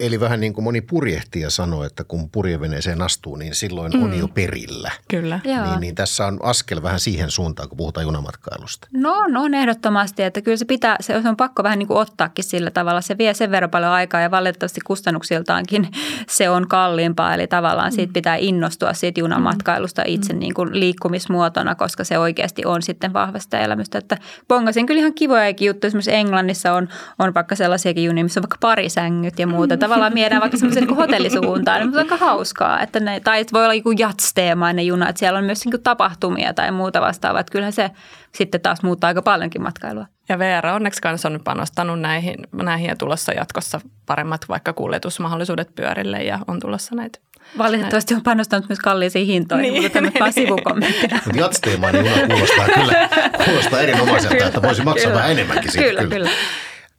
Eli 0.00 0.20
vähän 0.20 0.40
niin 0.40 0.52
kuin 0.52 0.64
moni 0.64 0.80
purjehtija 0.80 1.50
sanoo, 1.50 1.84
että 1.84 2.04
kun 2.04 2.30
purjeveneeseen 2.30 3.02
astuu, 3.02 3.36
niin 3.36 3.54
silloin 3.54 3.92
mm. 3.92 4.02
on 4.02 4.18
jo 4.18 4.28
perillä. 4.28 4.90
Kyllä. 5.08 5.40
Niin, 5.44 5.80
niin 5.80 5.94
tässä 5.94 6.26
on 6.26 6.38
askel 6.42 6.82
vähän 6.82 7.00
siihen 7.00 7.30
suuntaan, 7.30 7.68
kun 7.68 7.76
puhutaan 7.76 8.04
junamatkailusta. 8.04 8.88
No, 8.92 9.26
no 9.28 9.42
on 9.42 9.54
ehdottomasti, 9.54 10.22
että 10.22 10.42
kyllä 10.42 10.56
se 10.56 10.64
pitää, 10.64 10.96
se 11.00 11.16
on 11.16 11.36
pakko 11.36 11.62
vähän 11.62 11.78
niin 11.78 11.86
kuin 11.86 11.98
ottaakin 11.98 12.44
sillä 12.44 12.70
tavalla. 12.70 13.00
Se 13.00 13.18
vie 13.18 13.34
sen 13.34 13.50
verran 13.50 13.70
paljon 13.70 13.92
aikaa 13.92 14.20
ja 14.20 14.30
valitettavasti 14.30 14.80
kustannuksiltaankin 14.80 15.88
se 16.28 16.50
on 16.50 16.68
kalliimpaa. 16.68 17.34
Eli 17.34 17.46
tavallaan 17.46 17.92
mm. 17.92 17.94
siitä 17.94 18.12
pitää 18.12 18.36
innostua 18.36 18.92
siitä 18.92 19.20
junamatkailusta 19.20 20.02
mm. 20.02 20.14
itse 20.14 20.32
niin 20.32 20.54
kuin 20.54 20.80
liikkumismuotona, 20.80 21.74
koska 21.74 22.04
se 22.04 22.18
oikeasti 22.18 22.62
on 22.64 22.82
sitten 22.82 23.12
vahvasta 23.12 23.58
elämystä. 23.58 23.98
Että 23.98 24.18
bongasin 24.48 24.86
kyllä 24.86 25.00
ihan 25.00 25.14
kivoja 25.14 25.48
juttuja. 25.48 25.88
Esimerkiksi 25.88 26.14
Englannissa 26.14 26.72
on, 26.72 26.88
on 27.18 27.34
vaikka 27.34 27.54
sellaisiakin 27.54 28.04
junia, 28.04 28.24
missä 28.24 28.40
on 28.40 28.42
vaikka 28.42 28.58
parisängyt 28.60 29.38
ja 29.38 29.46
muuta. 29.46 29.76
Mm 29.76 29.83
tavallaan 29.84 30.14
miedään 30.14 30.40
vaikka 30.40 30.58
semmoisen 30.58 30.84
niin 30.84 30.96
hotellisuuntaan, 30.96 31.80
niin 31.80 31.88
on 31.88 31.98
aika 31.98 32.16
hauskaa. 32.16 32.80
Että 32.80 33.00
ne, 33.00 33.20
tai 33.20 33.40
että 33.40 33.52
voi 33.52 33.64
olla 33.64 33.74
joku 33.74 33.90
jatsteemainen 33.90 34.86
juna, 34.86 35.08
että 35.08 35.18
siellä 35.18 35.38
on 35.38 35.44
myös 35.44 35.64
niin 35.64 35.82
tapahtumia 35.82 36.54
tai 36.54 36.70
muuta 36.70 37.00
vastaavaa. 37.00 37.40
Että 37.40 37.52
kyllähän 37.52 37.72
se 37.72 37.90
sitten 38.32 38.60
taas 38.60 38.82
muuttaa 38.82 39.08
aika 39.08 39.22
paljonkin 39.22 39.62
matkailua. 39.62 40.06
Ja 40.28 40.38
VR 40.38 40.66
onneksi 40.66 41.02
kanssa 41.02 41.28
on 41.28 41.40
panostanut 41.44 42.00
näihin, 42.00 42.36
näihin 42.52 42.88
ja 42.88 42.96
tulossa 42.96 43.32
jatkossa 43.32 43.80
paremmat 44.06 44.40
vaikka 44.48 44.72
kuljetusmahdollisuudet 44.72 45.74
pyörille 45.74 46.22
ja 46.22 46.38
on 46.48 46.60
tulossa 46.60 46.94
näitä 46.94 47.18
Valitettavasti 47.58 48.14
on 48.14 48.22
panostanut 48.22 48.68
myös 48.68 48.78
kalliisiin 48.78 49.26
hintoihin, 49.26 49.72
niin, 49.72 49.82
mutta 49.82 49.92
tämä 49.92 50.10
niin, 50.24 50.32
sivukommenttina. 50.32 51.20
Mutta 51.24 51.40
jatsteemainen 51.40 52.06
juna 52.06 52.26
kuulostaa 52.26 52.68
kyllä 52.74 53.08
kuulostaa 53.44 53.80
erinomaiselta, 53.80 54.34
kyllä, 54.34 54.46
että 54.46 54.62
voisi 54.62 54.82
maksaa 54.82 55.06
kyllä. 55.06 55.18
vähän 55.18 55.32
enemmänkin 55.32 55.72
siitä. 55.72 55.88
Kyllä, 55.88 56.00
kyllä. 56.00 56.14
kyllä. 56.14 56.30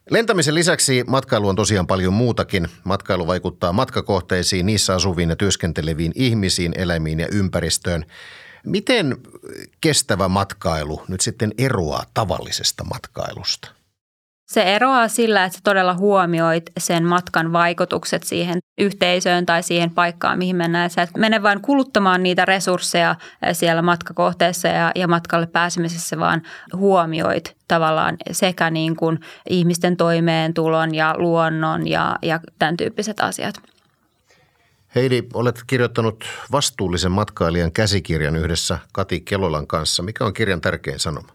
Lentämisen 0.09 0.55
lisäksi 0.55 1.03
matkailu 1.07 1.47
on 1.47 1.55
tosiaan 1.55 1.87
paljon 1.87 2.13
muutakin. 2.13 2.67
Matkailu 2.83 3.27
vaikuttaa 3.27 3.73
matkakohteisiin, 3.73 4.65
niissä 4.65 4.93
asuviin 4.93 5.29
ja 5.29 5.35
työskenteleviin 5.35 6.11
ihmisiin, 6.15 6.73
eläimiin 6.77 7.19
ja 7.19 7.27
ympäristöön. 7.31 8.05
Miten 8.65 9.17
kestävä 9.81 10.27
matkailu 10.27 11.01
nyt 11.07 11.21
sitten 11.21 11.51
eroaa 11.57 12.03
tavallisesta 12.13 12.83
matkailusta? 12.83 13.71
Se 14.47 14.61
eroaa 14.75 15.07
sillä, 15.07 15.45
että 15.45 15.57
sä 15.57 15.61
todella 15.63 15.93
huomioit 15.93 16.71
sen 16.79 17.03
matkan 17.03 17.53
vaikutukset 17.53 18.23
siihen 18.23 18.59
yhteisöön 18.77 19.45
tai 19.45 19.63
siihen 19.63 19.91
paikkaan, 19.91 20.37
mihin 20.37 20.55
mennään. 20.55 20.89
Sä 20.89 21.01
et 21.01 21.09
mene 21.17 21.43
vain 21.43 21.61
kuluttamaan 21.61 22.23
niitä 22.23 22.45
resursseja 22.45 23.15
eh, 23.41 23.55
siellä 23.55 23.81
matkakohteessa 23.81 24.67
ja, 24.67 24.91
ja 24.95 25.07
matkalle 25.07 25.47
pääsemisessä, 25.47 26.19
vaan 26.19 26.41
huomioit 26.73 27.55
tavallaan 27.67 28.17
sekä 28.31 28.69
niin 28.69 28.95
kuin 28.95 29.19
ihmisten 29.49 29.97
toimeentulon 29.97 30.95
ja 30.95 31.15
luonnon 31.17 31.87
ja, 31.87 32.15
ja 32.21 32.39
tämän 32.59 32.77
tyyppiset 32.77 33.19
asiat. 33.19 33.55
Heidi, 34.95 35.23
olet 35.33 35.63
kirjoittanut 35.67 36.25
vastuullisen 36.51 37.11
matkailijan 37.11 37.71
käsikirjan 37.71 38.35
yhdessä 38.35 38.79
Kati 38.93 39.21
Kelolan 39.21 39.67
kanssa. 39.67 40.03
Mikä 40.03 40.25
on 40.25 40.33
kirjan 40.33 40.61
tärkein 40.61 40.99
sanoma? 40.99 41.34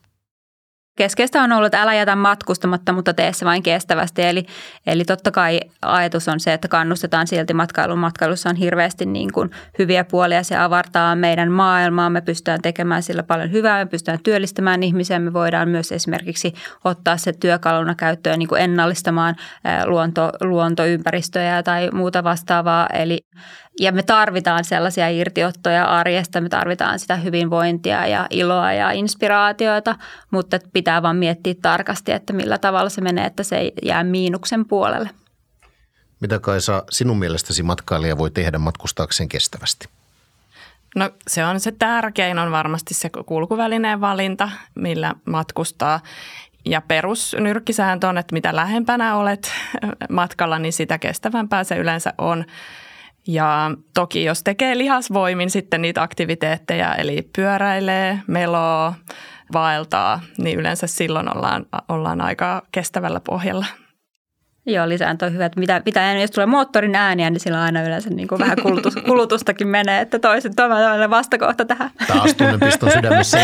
Keskeistä 0.97 1.43
on 1.43 1.53
ollut, 1.53 1.67
että 1.67 1.83
älä 1.83 1.95
jätä 1.95 2.17
matkustamatta, 2.17 2.93
mutta 2.93 3.15
tee 3.15 3.33
se 3.33 3.45
vain 3.45 3.63
kestävästi. 3.63 4.23
Eli, 4.23 4.47
eli 4.87 5.05
totta 5.05 5.31
kai 5.31 5.61
ajatus 5.83 6.29
on 6.29 6.41
se, 6.41 6.53
että 6.53 6.69
kannustetaan 6.69 7.27
silti 7.27 7.55
matkailun. 7.55 7.99
Matkailussa 7.99 8.49
on 8.49 8.57
hirveästi 8.57 9.07
niin 9.07 9.33
kuin 9.33 9.51
hyviä 9.79 10.05
puolia. 10.05 10.43
Se 10.43 10.57
avartaa 10.57 11.17
meidän 11.17 11.53
maailmaa. 11.53 12.11
Me 12.11 12.21
pystytään 12.21 12.63
tekemään 12.63 13.03
sillä 13.03 13.23
paljon 13.23 13.53
hyvää. 13.53 13.85
Me 13.85 13.91
pystytään 13.91 14.23
työllistämään 14.23 14.83
ihmisiä. 14.83 15.19
Me 15.19 15.33
voidaan 15.33 15.69
myös 15.69 15.93
esimerkiksi 15.93 16.55
ottaa 16.85 17.17
se 17.17 17.33
työkaluna 17.33 17.95
käyttöön 17.95 18.39
niin 18.39 18.49
kuin 18.49 18.63
ennallistamaan 18.63 19.37
luonto, 19.85 20.31
luontoympäristöjä 20.41 21.63
tai 21.63 21.89
muuta 21.93 22.25
vastaavaa. 22.25 22.87
Eli 22.93 23.21
ja 23.81 23.93
me 23.93 24.03
tarvitaan 24.03 24.65
sellaisia 24.65 25.09
irtiottoja 25.09 25.85
arjesta, 25.85 26.41
me 26.41 26.49
tarvitaan 26.49 26.99
sitä 26.99 27.17
hyvinvointia 27.17 28.07
ja 28.07 28.27
iloa 28.31 28.73
ja 28.73 28.91
inspiraatioita, 28.91 29.97
mutta 30.31 30.59
pitää 30.73 31.03
vaan 31.03 31.17
miettiä 31.17 31.55
tarkasti, 31.63 32.13
että 32.13 32.33
millä 32.33 32.59
tavalla 32.59 32.91
se 32.91 33.01
menee, 33.01 33.27
että 33.27 33.43
se 33.43 33.57
ei 33.57 33.73
jää 33.83 34.05
miinuksen 34.05 34.65
puolelle. 34.65 35.11
Mitä 36.21 36.39
Kaisa 36.39 36.85
sinun 36.91 37.19
mielestäsi 37.19 37.63
matkailija 37.63 38.19
voi 38.19 38.31
tehdä 38.31 38.59
matkustaakseen 38.59 39.29
kestävästi? 39.29 39.89
No 40.97 41.11
se 41.29 41.45
on 41.45 41.61
se 41.61 41.73
tärkein 41.73 42.39
on 42.39 42.51
varmasti 42.51 42.95
se 42.95 43.11
kulkuvälineen 43.27 44.01
valinta, 44.01 44.51
millä 44.75 45.15
matkustaa. 45.25 46.01
Ja 46.65 46.81
perusnyrkkisääntö 46.81 48.09
on, 48.09 48.19
että 48.19 48.33
mitä 48.33 48.57
lähempänä 48.57 49.17
olet 49.17 49.53
matkalla, 50.11 50.59
niin 50.59 50.73
sitä 50.73 50.99
kestävämpää 50.99 51.65
se 51.65 51.77
yleensä 51.77 52.15
on. 52.19 52.45
Ja 53.33 53.71
toki 53.95 54.25
jos 54.25 54.43
tekee 54.43 54.79
lihasvoimin 54.79 55.51
sitten 55.51 55.83
niitä 55.83 56.03
aktiviteetteja, 56.03 56.95
eli 56.95 57.29
pyöräilee, 57.37 58.23
meloo, 58.27 58.95
vaeltaa, 59.53 60.21
niin 60.39 60.59
yleensä 60.59 60.87
silloin 60.87 61.37
ollaan, 61.37 61.67
ollaan 61.89 62.21
aika 62.21 62.63
kestävällä 62.73 63.21
pohjalla. 63.21 63.67
Joo, 64.67 64.89
lisääntö 64.89 65.27
on 65.27 65.33
hyvä. 65.33 65.47
Että 65.47 65.61
mitä, 65.61 65.83
mitä, 65.87 66.13
jos 66.21 66.31
tulee 66.31 66.47
moottorin 66.47 66.95
ääniä, 66.95 67.31
niin 67.31 67.41
sillä 67.41 67.63
aina 67.63 67.83
yleensä 67.83 68.11
niin 68.11 68.29
kuin 68.29 68.39
vähän 68.39 68.57
kulutus, 68.63 68.95
kulutustakin 69.09 69.69
menee, 69.69 70.01
että 70.01 70.19
toiset 70.19 70.53
toinen 70.57 71.11
vastakohta 71.11 71.65
tähän. 71.65 71.91
Taas 72.07 72.35
tunnen 72.35 72.61
piston 72.61 72.91
sydämessä. 72.93 73.39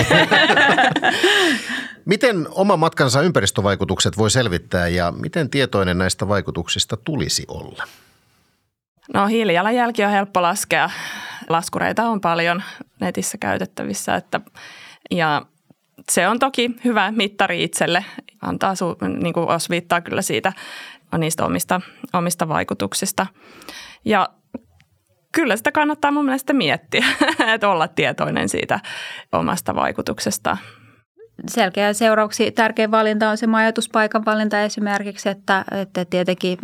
miten 2.04 2.46
oma 2.50 2.76
matkansa 2.76 3.22
ympäristövaikutukset 3.22 4.18
voi 4.18 4.30
selvittää 4.30 4.88
ja 4.88 5.12
miten 5.12 5.50
tietoinen 5.50 5.98
näistä 5.98 6.28
vaikutuksista 6.28 6.96
tulisi 6.96 7.44
olla? 7.48 7.84
No 9.14 9.26
hiilijalanjälki 9.26 10.04
on 10.04 10.10
helppo 10.10 10.42
laskea. 10.42 10.90
Laskureita 11.48 12.08
on 12.08 12.20
paljon 12.20 12.62
netissä 13.00 13.38
käytettävissä 13.38 14.14
että, 14.14 14.40
ja 15.10 15.42
se 16.12 16.28
on 16.28 16.38
toki 16.38 16.76
hyvä 16.84 17.10
mittari 17.10 17.64
itselle. 17.64 18.04
Antaa 18.42 18.74
su, 18.74 18.96
niin 19.18 19.32
kuin 19.32 19.48
osviittaa 19.48 20.00
kyllä 20.00 20.22
siitä 20.22 20.52
niistä 21.18 21.44
omista, 21.44 21.80
omista 22.12 22.48
vaikutuksista. 22.48 23.26
Ja 24.04 24.28
kyllä 25.32 25.56
sitä 25.56 25.72
kannattaa 25.72 26.10
mun 26.10 26.24
mielestä 26.24 26.52
miettiä, 26.52 27.06
että 27.54 27.68
olla 27.68 27.88
tietoinen 27.88 28.48
siitä 28.48 28.80
omasta 29.32 29.74
vaikutuksesta. 29.74 30.56
Selkeä 31.48 31.92
seuraavaksi 31.92 32.50
tärkein 32.50 32.90
valinta 32.90 33.30
on 33.30 33.38
se 33.38 33.46
majoituspaikan 33.46 34.24
valinta 34.24 34.62
esimerkiksi, 34.62 35.28
että, 35.28 35.64
että 35.80 36.04
tietenkin 36.04 36.58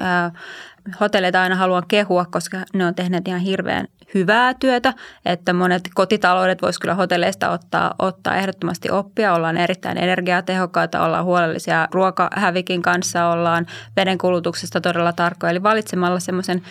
hotelleita 1.00 1.42
aina 1.42 1.56
haluan 1.56 1.82
kehua, 1.88 2.24
koska 2.24 2.58
ne 2.74 2.86
on 2.86 2.94
tehneet 2.94 3.28
ihan 3.28 3.40
hirveän 3.40 3.86
hyvää 4.14 4.54
työtä, 4.54 4.94
että 5.24 5.52
monet 5.52 5.82
kotitaloudet 5.94 6.62
voisi 6.62 6.80
kyllä 6.80 6.94
hotelleista 6.94 7.50
ottaa, 7.50 7.94
ottaa 7.98 8.36
ehdottomasti 8.36 8.90
oppia. 8.90 9.34
Ollaan 9.34 9.56
erittäin 9.56 9.98
energiatehokkaita, 9.98 11.04
ollaan 11.04 11.24
huolellisia 11.24 11.88
ruokahävikin 11.92 12.82
kanssa, 12.82 13.26
ollaan 13.26 13.66
veden 13.96 14.18
kulutuksesta 14.18 14.80
todella 14.80 15.12
tarkkoja. 15.12 15.50
Eli 15.50 15.62
valitsemalla 15.62 16.20
semmoisen 16.20 16.62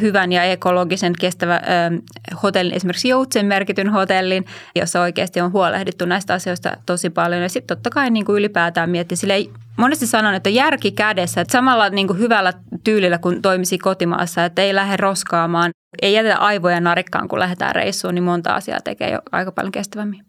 hyvän 0.00 0.32
ja 0.32 0.44
ekologisen 0.44 1.12
kestävä 1.20 1.54
ö, 1.54 2.38
hotellin, 2.42 2.74
esimerkiksi 2.74 3.08
Joutsen 3.08 3.46
merkityn 3.46 3.90
hotellin, 3.90 4.44
jossa 4.76 5.00
oikeasti 5.00 5.40
on 5.40 5.52
huolehdittu 5.52 6.06
näistä 6.06 6.34
asioista 6.34 6.76
tosi 6.86 7.10
paljon. 7.10 7.42
Ja 7.42 7.48
sitten 7.48 7.76
totta 7.76 7.90
kai 7.90 8.10
niin 8.10 8.24
kuin 8.24 8.38
ylipäätään 8.38 8.90
miettiä, 8.90 9.16
sille 9.16 9.34
monesti 9.76 10.06
sanon, 10.06 10.34
että 10.34 10.50
järki 10.50 10.92
kädessä, 10.92 11.40
että 11.40 11.52
samalla 11.52 11.88
niin 11.88 12.06
kuin 12.06 12.18
hyvällä 12.18 12.52
tyylillä 12.84 13.18
kuin 13.18 13.42
toimisi 13.42 13.78
kotimaassa, 13.78 14.44
että 14.44 14.62
ei 14.62 14.74
lähde 14.74 14.96
roskaamaan, 14.96 15.70
ei 16.02 16.12
jätetä 16.12 16.38
aivoja 16.38 16.80
narikkaan, 16.80 17.28
kun 17.28 17.38
lähdetään 17.38 17.74
reissuun, 17.74 18.14
niin 18.14 18.24
monta 18.24 18.54
asiaa 18.54 18.80
tekee 18.80 19.10
jo 19.10 19.18
aika 19.32 19.52
paljon 19.52 19.72
kestävämmin. 19.72 20.24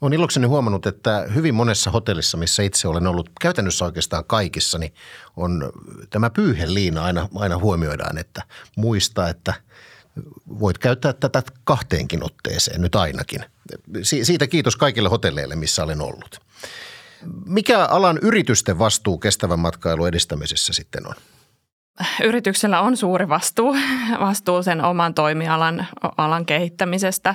Olen 0.00 0.12
ilokseni 0.12 0.46
huomannut, 0.46 0.86
että 0.86 1.26
hyvin 1.34 1.54
monessa 1.54 1.90
hotellissa, 1.90 2.36
missä 2.36 2.62
itse 2.62 2.88
olen 2.88 3.06
ollut 3.06 3.30
käytännössä 3.40 3.84
oikeastaan 3.84 4.24
kaikissa, 4.24 4.78
niin 4.78 4.94
on 5.36 5.72
tämä 6.10 6.30
pyyheliina 6.30 7.04
aina, 7.04 7.28
aina 7.34 7.58
huomioidaan, 7.58 8.18
että 8.18 8.42
muista, 8.76 9.28
että 9.28 9.54
voit 10.60 10.78
käyttää 10.78 11.12
tätä 11.12 11.42
kahteenkin 11.64 12.24
otteeseen 12.24 12.80
nyt 12.80 12.94
ainakin. 12.94 13.44
Siitä 14.02 14.46
kiitos 14.46 14.76
kaikille 14.76 15.08
hotelleille, 15.08 15.56
missä 15.56 15.84
olen 15.84 16.00
ollut. 16.00 16.40
Mikä 17.46 17.84
alan 17.84 18.18
yritysten 18.22 18.78
vastuu 18.78 19.18
kestävän 19.18 19.58
matkailun 19.58 20.08
edistämisessä 20.08 20.72
sitten 20.72 21.06
on? 21.06 21.14
Yrityksellä 22.24 22.80
on 22.80 22.96
suuri 22.96 23.28
vastuu, 23.28 23.76
vastuu 24.20 24.62
sen 24.62 24.84
oman 24.84 25.14
toimialan 25.14 25.86
alan 26.16 26.46
kehittämisestä. 26.46 27.34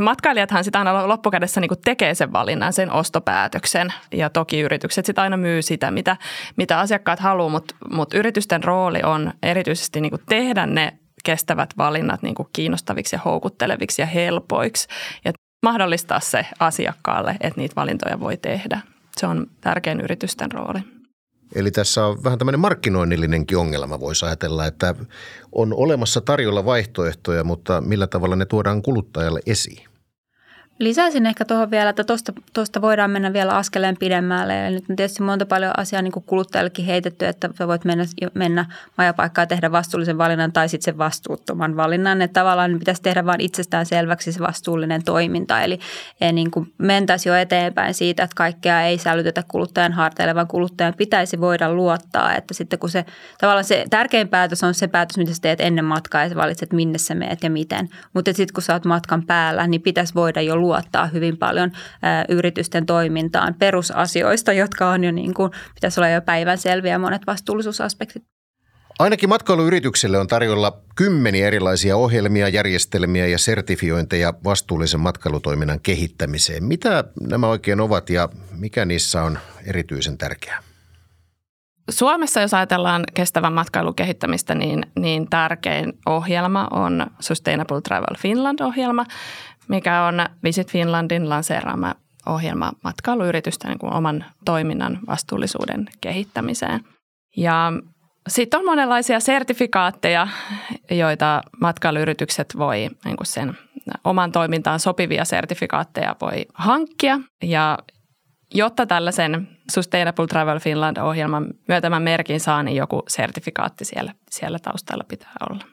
Matkailijathan 0.00 0.64
sitä 0.64 0.78
aina 0.78 1.08
loppukädessä 1.08 1.60
niin 1.60 1.70
tekee 1.84 2.14
sen 2.14 2.32
valinnan, 2.32 2.72
sen 2.72 2.92
ostopäätöksen 2.92 3.92
ja 4.12 4.30
toki 4.30 4.60
yritykset 4.60 5.06
sitä 5.06 5.22
aina 5.22 5.36
myy 5.36 5.62
sitä, 5.62 5.90
mitä, 5.90 6.16
mitä 6.56 6.78
asiakkaat 6.78 7.20
haluaa, 7.20 7.48
mutta, 7.48 7.74
mutta 7.90 8.16
yritysten 8.16 8.64
rooli 8.64 9.00
on 9.02 9.32
erityisesti 9.42 10.00
niin 10.00 10.12
tehdä 10.28 10.66
ne 10.66 10.98
kestävät 11.24 11.70
valinnat 11.78 12.22
niin 12.22 12.34
kiinnostaviksi 12.52 13.16
ja 13.16 13.20
houkutteleviksi 13.24 14.02
ja 14.02 14.06
helpoiksi 14.06 14.88
ja 15.24 15.32
mahdollistaa 15.64 16.20
se 16.20 16.46
asiakkaalle, 16.60 17.36
että 17.40 17.60
niitä 17.60 17.76
valintoja 17.76 18.20
voi 18.20 18.36
tehdä. 18.36 18.80
Se 19.16 19.26
on 19.26 19.46
tärkein 19.60 20.00
yritysten 20.00 20.52
rooli. 20.52 20.80
Eli 21.54 21.70
tässä 21.70 22.06
on 22.06 22.24
vähän 22.24 22.38
tämmöinen 22.38 22.60
markkinoinnillinenkin 22.60 23.58
ongelma, 23.58 24.00
voisi 24.00 24.26
ajatella, 24.26 24.66
että 24.66 24.94
on 25.52 25.74
olemassa 25.74 26.20
tarjolla 26.20 26.64
vaihtoehtoja, 26.64 27.44
mutta 27.44 27.80
millä 27.80 28.06
tavalla 28.06 28.36
ne 28.36 28.46
tuodaan 28.46 28.82
kuluttajalle 28.82 29.40
esiin? 29.46 29.93
Lisäisin 30.78 31.26
ehkä 31.26 31.44
tuohon 31.44 31.70
vielä, 31.70 31.90
että 31.90 32.04
tuosta 32.52 32.80
voidaan 32.82 33.10
mennä 33.10 33.32
vielä 33.32 33.52
askeleen 33.52 33.96
pidemmälle. 33.96 34.54
Ja 34.54 34.70
nyt 34.70 34.84
on 34.90 34.96
tietysti 34.96 35.22
monta 35.22 35.46
paljon 35.46 35.72
asiaa 35.76 36.02
niin 36.02 36.12
kuin 36.12 36.24
kuluttajallekin 36.26 36.84
heitetty, 36.84 37.26
että 37.26 37.50
sä 37.58 37.68
voit 37.68 37.84
mennä, 37.84 38.04
mennä 38.34 38.66
majapaikkaan 38.98 39.42
ja 39.42 39.46
tehdä 39.46 39.72
vastuullisen 39.72 40.18
valinnan 40.18 40.52
tai 40.52 40.68
sitten 40.68 40.84
sen 40.84 40.98
vastuuttoman 40.98 41.76
valinnan. 41.76 42.22
Että 42.22 42.40
tavallaan 42.40 42.78
pitäisi 42.78 43.02
tehdä 43.02 43.26
vain 43.26 43.40
itsestään 43.40 43.86
selväksi 43.86 44.32
se 44.32 44.40
vastuullinen 44.40 45.04
toiminta. 45.04 45.60
Eli 45.60 45.78
ei 46.20 46.32
niin 46.32 46.50
kuin 46.50 46.72
mentäisi 46.78 47.28
jo 47.28 47.34
eteenpäin 47.34 47.94
siitä, 47.94 48.22
että 48.22 48.36
kaikkea 48.36 48.82
ei 48.82 48.98
sälytetä 48.98 49.42
kuluttajan 49.48 49.92
harteille, 49.92 50.34
vaan 50.34 50.48
kuluttajan 50.48 50.94
pitäisi 50.96 51.40
voida 51.40 51.72
luottaa. 51.72 52.34
Että 52.34 52.54
sitten 52.54 52.78
kun 52.78 52.90
se 52.90 53.04
tavallaan 53.40 53.64
se 53.64 53.84
tärkein 53.90 54.28
päätös 54.28 54.64
on 54.64 54.74
se 54.74 54.88
päätös, 54.88 55.18
mitä 55.18 55.34
sä 55.34 55.42
teet 55.42 55.60
ennen 55.60 55.84
matkaa 55.84 56.22
ja 56.22 56.28
sä 56.28 56.36
valitset, 56.36 56.72
minne 56.72 56.98
sä 56.98 57.14
meet 57.14 57.42
ja 57.42 57.50
miten. 57.50 57.88
Mutta 58.12 58.32
sitten 58.32 58.54
kun 58.54 58.62
sä 58.62 58.72
oot 58.72 58.84
matkan 58.84 59.26
päällä, 59.26 59.66
niin 59.66 59.82
pitäisi 59.82 60.14
voida 60.14 60.40
jo 60.40 60.63
luottaa 60.64 61.06
hyvin 61.06 61.36
paljon 61.36 61.72
yritysten 62.28 62.86
toimintaan 62.86 63.54
perusasioista, 63.54 64.52
jotka 64.52 64.88
on 64.88 65.04
jo 65.04 65.12
niin 65.12 65.34
kuin, 65.34 65.50
pitäisi 65.74 66.00
olla 66.00 66.08
jo 66.08 66.22
päivän 66.22 66.58
selviä 66.58 66.98
monet 66.98 67.22
vastuullisuusaspektit. 67.26 68.24
Ainakin 68.98 69.28
matkailuyrityksille 69.28 70.18
on 70.18 70.26
tarjolla 70.26 70.80
kymmeniä 70.96 71.46
erilaisia 71.46 71.96
ohjelmia, 71.96 72.48
järjestelmiä 72.48 73.26
ja 73.26 73.38
sertifiointeja 73.38 74.34
vastuullisen 74.44 75.00
matkailutoiminnan 75.00 75.80
kehittämiseen. 75.80 76.64
Mitä 76.64 77.04
nämä 77.20 77.48
oikein 77.48 77.80
ovat 77.80 78.10
ja 78.10 78.28
mikä 78.50 78.84
niissä 78.84 79.22
on 79.22 79.38
erityisen 79.66 80.18
tärkeää? 80.18 80.62
Suomessa, 81.90 82.40
jos 82.40 82.54
ajatellaan 82.54 83.04
kestävän 83.14 83.52
matkailun 83.52 83.94
kehittämistä, 83.94 84.54
niin, 84.54 84.86
niin 84.98 85.30
tärkein 85.30 85.92
ohjelma 86.06 86.68
on 86.70 87.06
Sustainable 87.20 87.80
Travel 87.80 88.16
Finland-ohjelma, 88.18 89.06
mikä 89.68 90.04
on 90.04 90.26
Visit 90.42 90.70
Finlandin 90.70 91.28
lanseeraama 91.28 91.94
ohjelma 92.26 92.72
matkailuyritysten 92.84 93.68
niin 93.68 93.78
kuin 93.78 93.92
oman 93.92 94.24
toiminnan 94.44 94.98
vastuullisuuden 95.06 95.86
kehittämiseen. 96.00 96.80
Ja 97.36 97.72
sitten 98.28 98.60
on 98.60 98.66
monenlaisia 98.66 99.20
sertifikaatteja, 99.20 100.28
joita 100.90 101.42
matkailuyritykset 101.60 102.54
voi 102.58 102.90
niin 103.04 103.16
kuin 103.16 103.26
sen 103.26 103.58
oman 104.04 104.32
toimintaan 104.32 104.80
sopivia 104.80 105.24
sertifikaatteja 105.24 106.16
voi 106.20 106.46
hankkia. 106.54 107.20
Ja 107.42 107.78
jotta 108.54 108.86
tällaisen 108.86 109.48
Sustainable 109.70 110.26
Travel 110.26 110.58
Finland-ohjelman 110.58 111.46
myötämän 111.68 112.02
merkin 112.02 112.40
saa, 112.40 112.62
niin 112.62 112.76
joku 112.76 113.02
sertifikaatti 113.08 113.84
siellä, 113.84 114.14
siellä 114.30 114.58
taustalla 114.58 115.04
pitää 115.08 115.32
olla. 115.50 115.64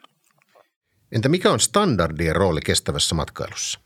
Entä 1.12 1.28
mikä 1.28 1.50
on 1.52 1.60
standardien 1.60 2.36
rooli 2.36 2.60
kestävässä 2.60 3.14
matkailussa? 3.14 3.80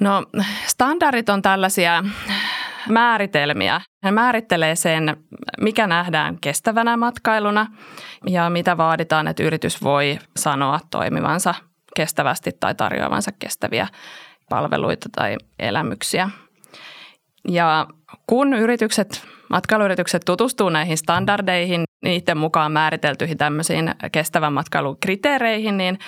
No 0.00 0.26
standardit 0.66 1.28
on 1.28 1.42
tällaisia 1.42 2.04
määritelmiä. 2.88 3.80
Ne 4.02 4.10
määrittelee 4.10 4.76
sen, 4.76 5.16
mikä 5.60 5.86
nähdään 5.86 6.38
kestävänä 6.40 6.96
matkailuna 6.96 7.66
ja 8.26 8.50
mitä 8.50 8.76
vaaditaan, 8.76 9.28
että 9.28 9.42
yritys 9.42 9.82
voi 9.82 10.18
sanoa 10.36 10.80
toimivansa 10.90 11.54
kestävästi 11.96 12.50
tai 12.60 12.74
tarjoavansa 12.74 13.30
kestäviä 13.38 13.88
palveluita 14.48 15.08
tai 15.16 15.36
elämyksiä. 15.58 16.30
Ja 17.48 17.86
kun 18.26 18.54
yritykset, 18.54 19.26
matkailuyritykset 19.50 20.22
tutustuu 20.26 20.68
näihin 20.68 20.98
standardeihin, 20.98 21.84
niiden 22.02 22.38
mukaan 22.38 22.72
määriteltyihin 22.72 23.38
tämmöisiin 23.38 23.94
kestävän 24.12 24.52
matkailun 24.52 24.96
kriteereihin, 25.00 25.76
niin 25.76 25.98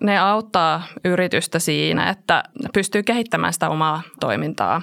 ne 0.00 0.18
auttaa 0.18 0.82
yritystä 1.04 1.58
siinä, 1.58 2.10
että 2.10 2.42
pystyy 2.74 3.02
kehittämään 3.02 3.52
sitä 3.52 3.68
omaa 3.68 4.02
toimintaa 4.20 4.82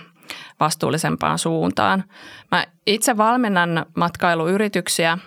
vastuullisempaan 0.59 1.39
suuntaan. 1.39 2.03
Mä 2.51 2.65
itse 2.87 3.17
valmennan 3.17 3.85
matkailuyrityksiä, 3.95 5.17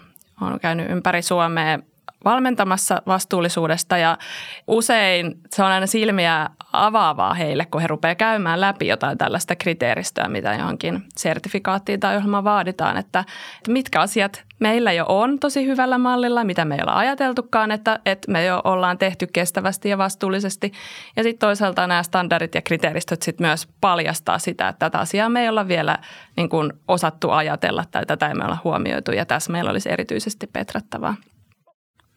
olen 0.40 0.60
käynyt 0.60 0.90
ympäri 0.90 1.22
Suomea 1.22 1.78
valmentamassa 2.24 3.02
vastuullisuudesta 3.06 3.96
ja 3.96 4.18
usein 4.66 5.34
se 5.50 5.62
on 5.62 5.70
aina 5.70 5.86
silmiä 5.86 6.50
avaavaa 6.72 7.34
heille, 7.34 7.66
kun 7.66 7.80
he 7.80 7.86
rupeaa 7.86 8.14
käymään 8.14 8.60
läpi 8.60 8.86
jotain 8.86 9.18
tällaista 9.18 9.56
kriteeristöä, 9.56 10.28
mitä 10.28 10.54
johonkin 10.54 11.02
sertifikaattiin 11.16 12.00
tai 12.00 12.16
ohjelmaan 12.16 12.44
vaaditaan, 12.44 12.96
että, 12.96 13.24
mitkä 13.68 14.00
asiat 14.00 14.44
meillä 14.58 14.92
jo 14.92 15.04
on 15.08 15.38
tosi 15.38 15.66
hyvällä 15.66 15.98
mallilla, 15.98 16.44
mitä 16.44 16.64
me 16.64 16.74
ei 16.74 16.80
olla 16.82 16.98
ajateltukaan, 16.98 17.70
että, 17.70 18.00
että 18.06 18.32
me 18.32 18.44
jo 18.44 18.60
ollaan 18.64 18.98
tehty 18.98 19.26
kestävästi 19.32 19.88
ja 19.88 19.98
vastuullisesti. 19.98 20.72
Ja 21.16 21.22
sitten 21.22 21.46
toisaalta 21.46 21.86
nämä 21.86 22.02
standardit 22.02 22.54
ja 22.54 22.62
kriteeristöt 22.62 23.22
sitten 23.22 23.46
myös 23.46 23.68
paljastaa 23.80 24.38
sitä, 24.38 24.68
että 24.68 24.78
tätä 24.78 24.98
asiaa 24.98 25.28
me 25.28 25.42
ei 25.42 25.48
olla 25.48 25.68
vielä 25.68 25.98
niin 26.36 26.48
kuin 26.48 26.72
osattu 26.88 27.30
ajatella 27.30 27.84
tai 27.90 28.06
tätä 28.06 28.28
ei 28.28 28.34
me 28.34 28.44
olla 28.44 28.58
huomioitu 28.64 29.12
ja 29.12 29.26
tässä 29.26 29.52
meillä 29.52 29.70
olisi 29.70 29.92
erityisesti 29.92 30.46
petrattavaa 30.46 31.14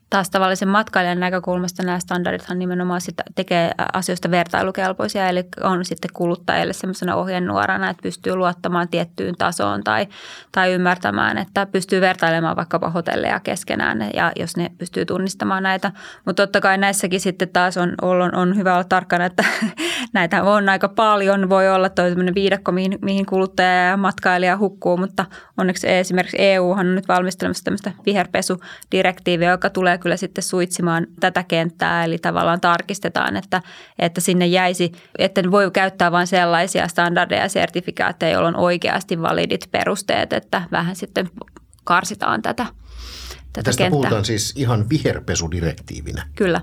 taas 0.09 0.29
tavallisen 0.29 0.67
matkailijan 0.67 1.19
näkökulmasta 1.19 1.83
nämä 1.83 1.99
standardithan 1.99 2.59
nimenomaan 2.59 3.01
sitä 3.01 3.23
tekee 3.35 3.71
asioista 3.93 4.31
vertailukelpoisia, 4.31 5.29
eli 5.29 5.43
on 5.63 5.85
sitten 5.85 6.11
kuluttajille 6.13 6.73
semmoisena 6.73 7.15
ohjenuorana, 7.15 7.89
että 7.89 8.03
pystyy 8.03 8.35
luottamaan 8.35 8.87
tiettyyn 8.87 9.35
tasoon 9.37 9.83
tai, 9.83 10.07
tai 10.51 10.73
ymmärtämään, 10.73 11.37
että 11.37 11.65
pystyy 11.65 12.01
vertailemaan 12.01 12.55
vaikkapa 12.55 12.89
hotelleja 12.89 13.39
keskenään 13.39 14.09
ja 14.13 14.31
jos 14.35 14.57
ne 14.57 14.71
pystyy 14.77 15.05
tunnistamaan 15.05 15.63
näitä. 15.63 15.91
Mutta 16.25 16.43
totta 16.43 16.61
kai 16.61 16.77
näissäkin 16.77 17.19
sitten 17.19 17.49
taas 17.49 17.77
on, 17.77 17.95
on, 18.01 18.35
on 18.35 18.55
hyvä 18.55 18.73
olla 18.73 18.83
tarkkana, 18.83 19.25
että 19.25 19.43
näitä 20.13 20.43
on 20.43 20.69
aika 20.69 20.89
paljon. 20.89 21.49
Voi 21.49 21.69
olla 21.69 21.89
toi 21.89 22.15
viidakko, 22.35 22.71
mihin, 22.71 22.99
mihin 23.01 23.25
kuluttaja 23.25 23.89
ja 23.89 23.97
matkailija 23.97 24.57
hukkuu, 24.57 24.97
mutta 24.97 25.25
onneksi 25.57 25.89
esimerkiksi 25.89 26.37
EU 26.39 26.71
on 26.71 26.95
nyt 26.95 27.07
valmistelemassa 27.07 27.63
tämmöistä 27.63 27.91
viherpesudirektiiviä, 28.05 29.51
joka 29.51 29.69
tulee 29.69 29.94
kyllä 29.97 30.17
sitten 30.17 30.43
suitsimaan 30.43 31.07
tätä 31.19 31.43
kenttää, 31.43 32.03
eli 32.03 32.17
tavallaan 32.17 32.61
tarkistetaan, 32.61 33.37
että, 33.37 33.61
että 33.99 34.21
sinne 34.21 34.45
jäisi, 34.45 34.91
että 35.17 35.51
voi 35.51 35.71
käyttää 35.71 36.11
vain 36.11 36.27
sellaisia 36.27 36.87
standardeja 36.87 37.41
ja 37.41 37.49
sertifikaatteja, 37.49 38.31
joilla 38.31 38.47
on 38.47 38.55
oikeasti 38.55 39.21
validit 39.21 39.67
perusteet, 39.71 40.33
että 40.33 40.61
vähän 40.71 40.95
sitten 40.95 41.29
karsitaan 41.83 42.41
tätä, 42.41 42.65
tätä 42.65 43.63
Tästä 43.63 43.83
kenttää. 43.83 43.99
puhutaan 43.99 44.25
siis 44.25 44.53
ihan 44.55 44.89
viherpesudirektiivinä. 44.89 46.27
Kyllä. 46.35 46.61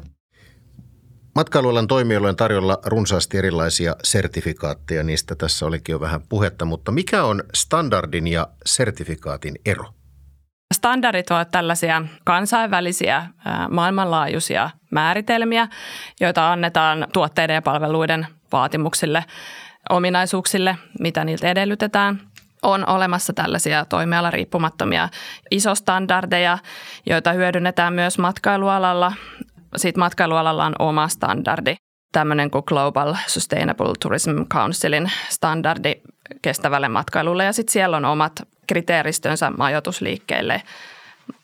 Matkailualan 1.34 1.86
toimijoilla 1.86 2.28
on 2.28 2.36
tarjolla 2.36 2.78
runsaasti 2.84 3.38
erilaisia 3.38 3.96
sertifikaatteja, 4.02 5.02
niistä 5.02 5.34
tässä 5.34 5.66
olikin 5.66 5.92
jo 5.92 6.00
vähän 6.00 6.22
puhetta, 6.28 6.64
mutta 6.64 6.92
mikä 6.92 7.24
on 7.24 7.44
standardin 7.54 8.26
ja 8.26 8.48
sertifikaatin 8.66 9.54
ero? 9.66 9.84
Standardit 10.72 11.30
ovat 11.30 11.50
tällaisia 11.50 12.02
kansainvälisiä 12.24 13.26
maailmanlaajuisia 13.70 14.70
määritelmiä, 14.90 15.68
joita 16.20 16.52
annetaan 16.52 17.06
tuotteiden 17.12 17.54
ja 17.54 17.62
palveluiden 17.62 18.26
vaatimuksille, 18.52 19.24
ominaisuuksille, 19.90 20.76
mitä 21.00 21.24
niiltä 21.24 21.48
edellytetään. 21.48 22.20
On 22.62 22.88
olemassa 22.88 23.32
tällaisia 23.32 23.84
toimialariippumattomia 23.84 25.08
isostandardeja, 25.50 26.58
joita 27.06 27.32
hyödynnetään 27.32 27.92
myös 27.92 28.18
matkailualalla. 28.18 29.12
Siitä 29.76 29.98
matkailualalla 29.98 30.64
on 30.64 30.74
oma 30.78 31.08
standardi, 31.08 31.74
tämmöinen 32.12 32.50
kuin 32.50 32.64
Global 32.66 33.14
Sustainable 33.26 33.92
Tourism 34.02 34.30
Councilin 34.54 35.10
standardi 35.28 35.94
kestävälle 36.42 36.88
matkailulle. 36.88 37.44
Ja 37.44 37.52
sitten 37.52 37.72
siellä 37.72 37.96
on 37.96 38.04
omat 38.04 38.32
kriteeristönsä 38.66 39.50
majoitusliikkeille, 39.50 40.62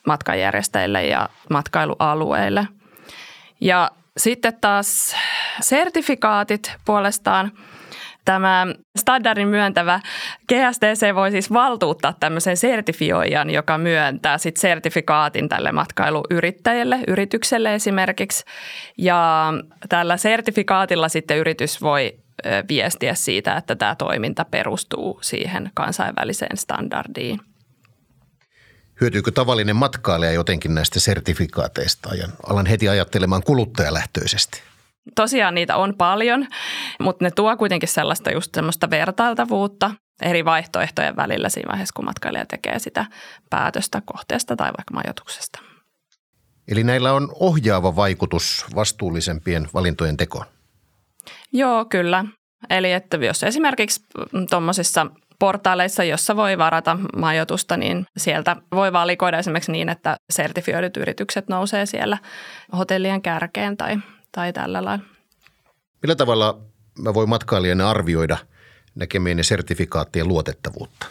matkanjärjestäjille 0.07 1.07
ja 1.07 1.29
matkailualueille. 1.51 2.67
Ja 3.61 3.91
sitten 4.17 4.59
taas 4.61 5.17
sertifikaatit 5.61 6.73
puolestaan 6.85 7.53
tämä 8.25 8.67
standardin 8.99 9.49
myöntävä 9.49 10.01
GSTC 10.49 11.15
voi 11.15 11.31
siis 11.31 11.53
valtuuttaa 11.53 12.15
tämmöisen 12.21 12.57
sertifioijan, 12.57 13.51
joka 13.51 13.79
myöntää 13.79 14.39
sit 14.39 14.57
sertifikaatin 14.57 15.49
tälle 15.49 15.73
matkailuyrittäjälle, 15.73 16.99
yritykselle 17.07 17.75
esimerkiksi. 17.75 18.45
Ja 18.99 19.53
tällä 19.89 20.17
sertifikaatilla 20.17 21.09
sitten 21.09 21.39
yritys 21.39 21.83
voi 21.83 22.19
viestiä 22.69 23.15
siitä, 23.15 23.57
että 23.57 23.77
tämä 23.77 23.95
toiminta 23.95 24.45
perustuu 24.45 25.19
siihen 25.23 25.71
kansainväliseen 25.75 26.57
standardiin. 26.57 27.41
Hyötyykö 29.01 29.31
tavallinen 29.31 29.77
matkailija 29.77 30.33
jotenkin 30.33 30.75
näistä 30.75 31.01
sertifikaateista 31.01 32.15
ja 32.15 32.29
alan 32.47 32.67
heti 32.67 32.89
ajattelemaan 32.89 33.43
kuluttajalähtöisesti? 33.43 34.63
Tosiaan 35.15 35.55
niitä 35.55 35.77
on 35.77 35.95
paljon, 35.95 36.47
mutta 37.01 37.25
ne 37.25 37.31
tuo 37.31 37.57
kuitenkin 37.57 37.89
sellaista 37.89 38.31
just 38.31 38.55
semmoista 38.55 38.91
vertailtavuutta 38.91 39.91
eri 40.23 40.45
vaihtoehtojen 40.45 41.17
välillä 41.17 41.49
siinä 41.49 41.69
vaiheessa, 41.69 41.93
kun 41.97 42.05
matkailija 42.05 42.47
tekee 42.47 42.79
sitä 42.79 43.07
päätöstä 43.51 44.03
kohteesta 44.05 44.57
tai 44.57 44.67
vaikka 44.67 44.95
majoituksesta. 44.95 45.59
Eli 46.69 46.85
näillä 46.85 47.13
on 47.13 47.29
ohjaava 47.35 47.97
vaikutus 47.97 48.67
vastuullisempien 48.75 49.69
valintojen 49.75 50.17
tekoon? 50.17 50.47
Joo, 51.53 51.85
kyllä. 51.85 52.25
Eli 52.71 52.93
että 52.93 53.17
jos 53.17 53.43
esimerkiksi 53.43 54.01
tuommoisissa 54.51 55.07
portaaleissa, 55.39 56.05
jossa 56.05 56.37
voi 56.37 56.59
varata 56.59 56.99
majoitusta, 57.17 57.77
niin 57.77 58.07
sieltä 58.17 58.57
voi 58.73 58.93
valikoida 58.93 59.39
esimerkiksi 59.39 59.73
niin, 59.73 59.89
että 59.89 60.17
sertifioidut 60.31 60.97
yritykset 60.97 61.49
nousee 61.49 61.87
siellä 61.87 62.19
hotellien 62.77 63.23
kärkeen 63.23 63.77
tai, 63.77 63.97
tai 64.33 64.53
tällä 64.53 64.85
lailla. 64.85 65.05
Millä 66.03 66.17
tavalla 66.17 66.59
mä 66.99 67.15
voin 67.15 67.29
matkailijana 67.29 67.91
arvioida 67.91 68.37
näkemieni 68.95 69.45
sertifikaattien 69.45 70.29
luotettavuutta? 70.29 71.07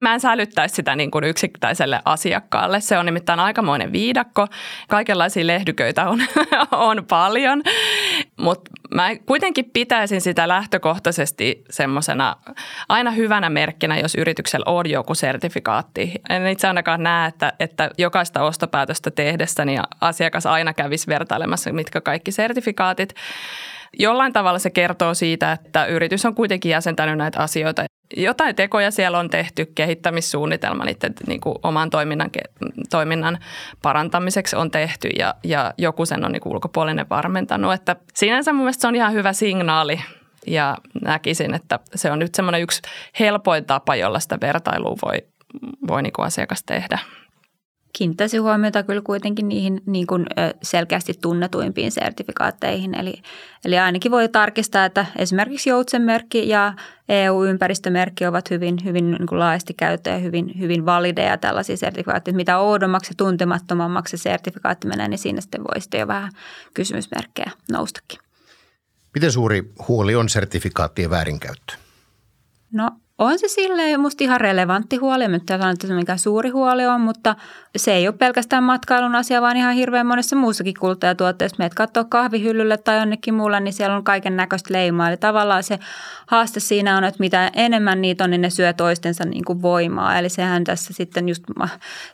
Mä 0.00 0.14
en 0.14 0.20
sälyttäisi 0.20 0.74
sitä 0.74 0.96
niin 0.96 1.10
kuin 1.10 1.24
yksittäiselle 1.24 2.00
asiakkaalle. 2.04 2.80
Se 2.80 2.98
on 2.98 3.06
nimittäin 3.06 3.40
aikamoinen 3.40 3.92
viidakko. 3.92 4.46
Kaikenlaisia 4.88 5.46
lehdyköitä 5.46 6.08
on, 6.08 6.22
on 6.90 7.06
paljon, 7.06 7.62
mutta 8.36 8.70
mä 8.94 9.16
kuitenkin 9.26 9.70
pitäisin 9.72 10.20
sitä 10.20 10.48
lähtökohtaisesti 10.48 11.64
semmoisena 11.70 12.36
aina 12.88 13.10
hyvänä 13.10 13.50
merkkinä, 13.50 13.98
jos 13.98 14.14
yrityksellä 14.14 14.64
on 14.66 14.90
joku 14.90 15.14
sertifikaatti. 15.14 16.12
En 16.28 16.46
itse 16.46 16.68
ainakaan 16.68 17.02
näe, 17.02 17.28
että, 17.28 17.52
että 17.60 17.90
jokaista 17.98 18.42
ostopäätöstä 18.42 19.10
tehdessäni 19.10 19.76
asiakas 20.00 20.46
aina 20.46 20.74
kävisi 20.74 21.06
vertailemassa, 21.06 21.72
mitkä 21.72 22.00
kaikki 22.00 22.32
sertifikaatit 22.32 23.14
jollain 23.98 24.32
tavalla 24.32 24.58
se 24.58 24.70
kertoo 24.70 25.14
siitä, 25.14 25.52
että 25.52 25.86
yritys 25.86 26.24
on 26.24 26.34
kuitenkin 26.34 26.70
jäsentänyt 26.70 27.18
näitä 27.18 27.40
asioita. 27.40 27.84
Jotain 28.16 28.56
tekoja 28.56 28.90
siellä 28.90 29.18
on 29.18 29.30
tehty, 29.30 29.66
kehittämissuunnitelma 29.74 30.84
niiden 30.84 31.14
niin 31.26 31.40
kuin 31.40 31.54
oman 31.62 31.90
toiminnan, 31.90 32.30
toiminnan 32.90 33.38
parantamiseksi 33.82 34.56
on 34.56 34.70
tehty 34.70 35.08
ja, 35.08 35.34
ja 35.44 35.74
joku 35.78 36.06
sen 36.06 36.24
on 36.24 36.32
niin 36.32 36.40
kuin 36.40 36.52
ulkopuolinen 36.52 37.06
varmentanut. 37.10 37.72
Että 37.72 37.96
sinänsä 38.14 38.52
mun 38.52 38.62
mielestä 38.62 38.80
se 38.80 38.88
on 38.88 38.94
ihan 38.94 39.12
hyvä 39.12 39.32
signaali 39.32 40.00
ja 40.46 40.76
näkisin, 41.02 41.54
että 41.54 41.78
se 41.94 42.10
on 42.10 42.18
nyt 42.18 42.34
semmoinen 42.34 42.62
yksi 42.62 42.82
helpoin 43.20 43.64
tapa, 43.64 43.96
jolla 43.96 44.20
sitä 44.20 44.38
vertailua 44.40 44.96
voi, 45.04 45.16
voi 45.88 46.02
niin 46.02 46.12
kuin 46.12 46.26
asiakas 46.26 46.62
tehdä 46.64 46.98
kiinnittäisi 47.96 48.38
huomiota 48.38 48.82
kyllä 48.82 49.02
kuitenkin 49.02 49.48
niihin 49.48 49.82
niin 49.86 50.06
kuin 50.06 50.26
selkeästi 50.62 51.14
tunnetuimpiin 51.22 51.92
sertifikaatteihin. 51.92 52.94
Eli, 52.94 53.22
eli 53.64 53.78
ainakin 53.78 54.12
voi 54.12 54.28
tarkistaa, 54.28 54.84
että 54.84 55.06
esimerkiksi 55.18 55.70
Joutsenmerkki 55.70 56.48
ja 56.48 56.74
EU-ympäristömerkki 57.08 58.26
ovat 58.26 58.50
hyvin, 58.50 58.84
hyvin 58.84 59.10
niin 59.10 59.26
kuin 59.26 59.38
laajasti 59.38 59.74
käyttöjä 59.74 60.16
ja 60.16 60.22
hyvin, 60.22 60.58
hyvin 60.58 60.86
valideja 60.86 61.38
tällaisia 61.38 61.76
sertifikaatteja. 61.76 62.36
Mitä 62.36 62.58
oudommaksi 62.58 63.10
ja 63.10 63.14
tuntemattomammaksi 63.16 64.16
se 64.16 64.22
sertifikaatti 64.22 64.88
menee, 64.88 65.08
niin 65.08 65.18
siinä 65.18 65.40
sitten 65.40 65.64
voi 65.64 65.80
sitten 65.80 66.00
jo 66.00 66.06
vähän 66.06 66.32
kysymysmerkkejä 66.74 67.50
noustakin. 67.72 68.18
Miten 69.14 69.32
suuri 69.32 69.72
huoli 69.88 70.14
on 70.14 70.28
sertifikaattien 70.28 71.10
väärinkäyttö? 71.10 71.74
No 72.72 72.90
on 73.18 73.38
se 73.38 73.48
silleen 73.48 74.00
musta 74.00 74.24
ihan 74.24 74.40
relevantti 74.40 74.96
huoli, 74.96 75.28
mutta 75.28 75.58
sanon, 75.58 75.72
että 75.72 75.86
se 75.86 75.94
mikä 75.94 76.16
suuri 76.16 76.50
huoli 76.50 76.86
on, 76.86 77.00
mutta 77.00 77.36
se 77.76 77.92
ei 77.92 78.08
ole 78.08 78.16
pelkästään 78.16 78.64
matkailun 78.64 79.14
asia, 79.14 79.42
vaan 79.42 79.56
ihan 79.56 79.74
hirveän 79.74 80.06
monessa 80.06 80.36
muussakin 80.36 80.74
kuluttajatuotteessa. 80.80 81.56
Meet 81.58 81.74
katsoa 81.74 82.04
kahvihyllylle 82.04 82.76
tai 82.76 82.98
jonnekin 82.98 83.34
muulle, 83.34 83.60
niin 83.60 83.72
siellä 83.72 83.96
on 83.96 84.04
kaiken 84.04 84.36
näköistä 84.36 84.74
leimaa. 84.74 85.08
Eli 85.08 85.16
tavallaan 85.16 85.62
se 85.62 85.78
haaste 86.26 86.60
siinä 86.60 86.96
on, 86.96 87.04
että 87.04 87.20
mitä 87.20 87.50
enemmän 87.54 88.00
niitä 88.00 88.24
on, 88.24 88.30
niin 88.30 88.40
ne 88.40 88.50
syö 88.50 88.72
toistensa 88.72 89.24
niin 89.24 89.44
kuin 89.44 89.62
voimaa. 89.62 90.18
Eli 90.18 90.28
sehän 90.28 90.64
tässä 90.64 90.94
sitten 90.94 91.28
just 91.28 91.42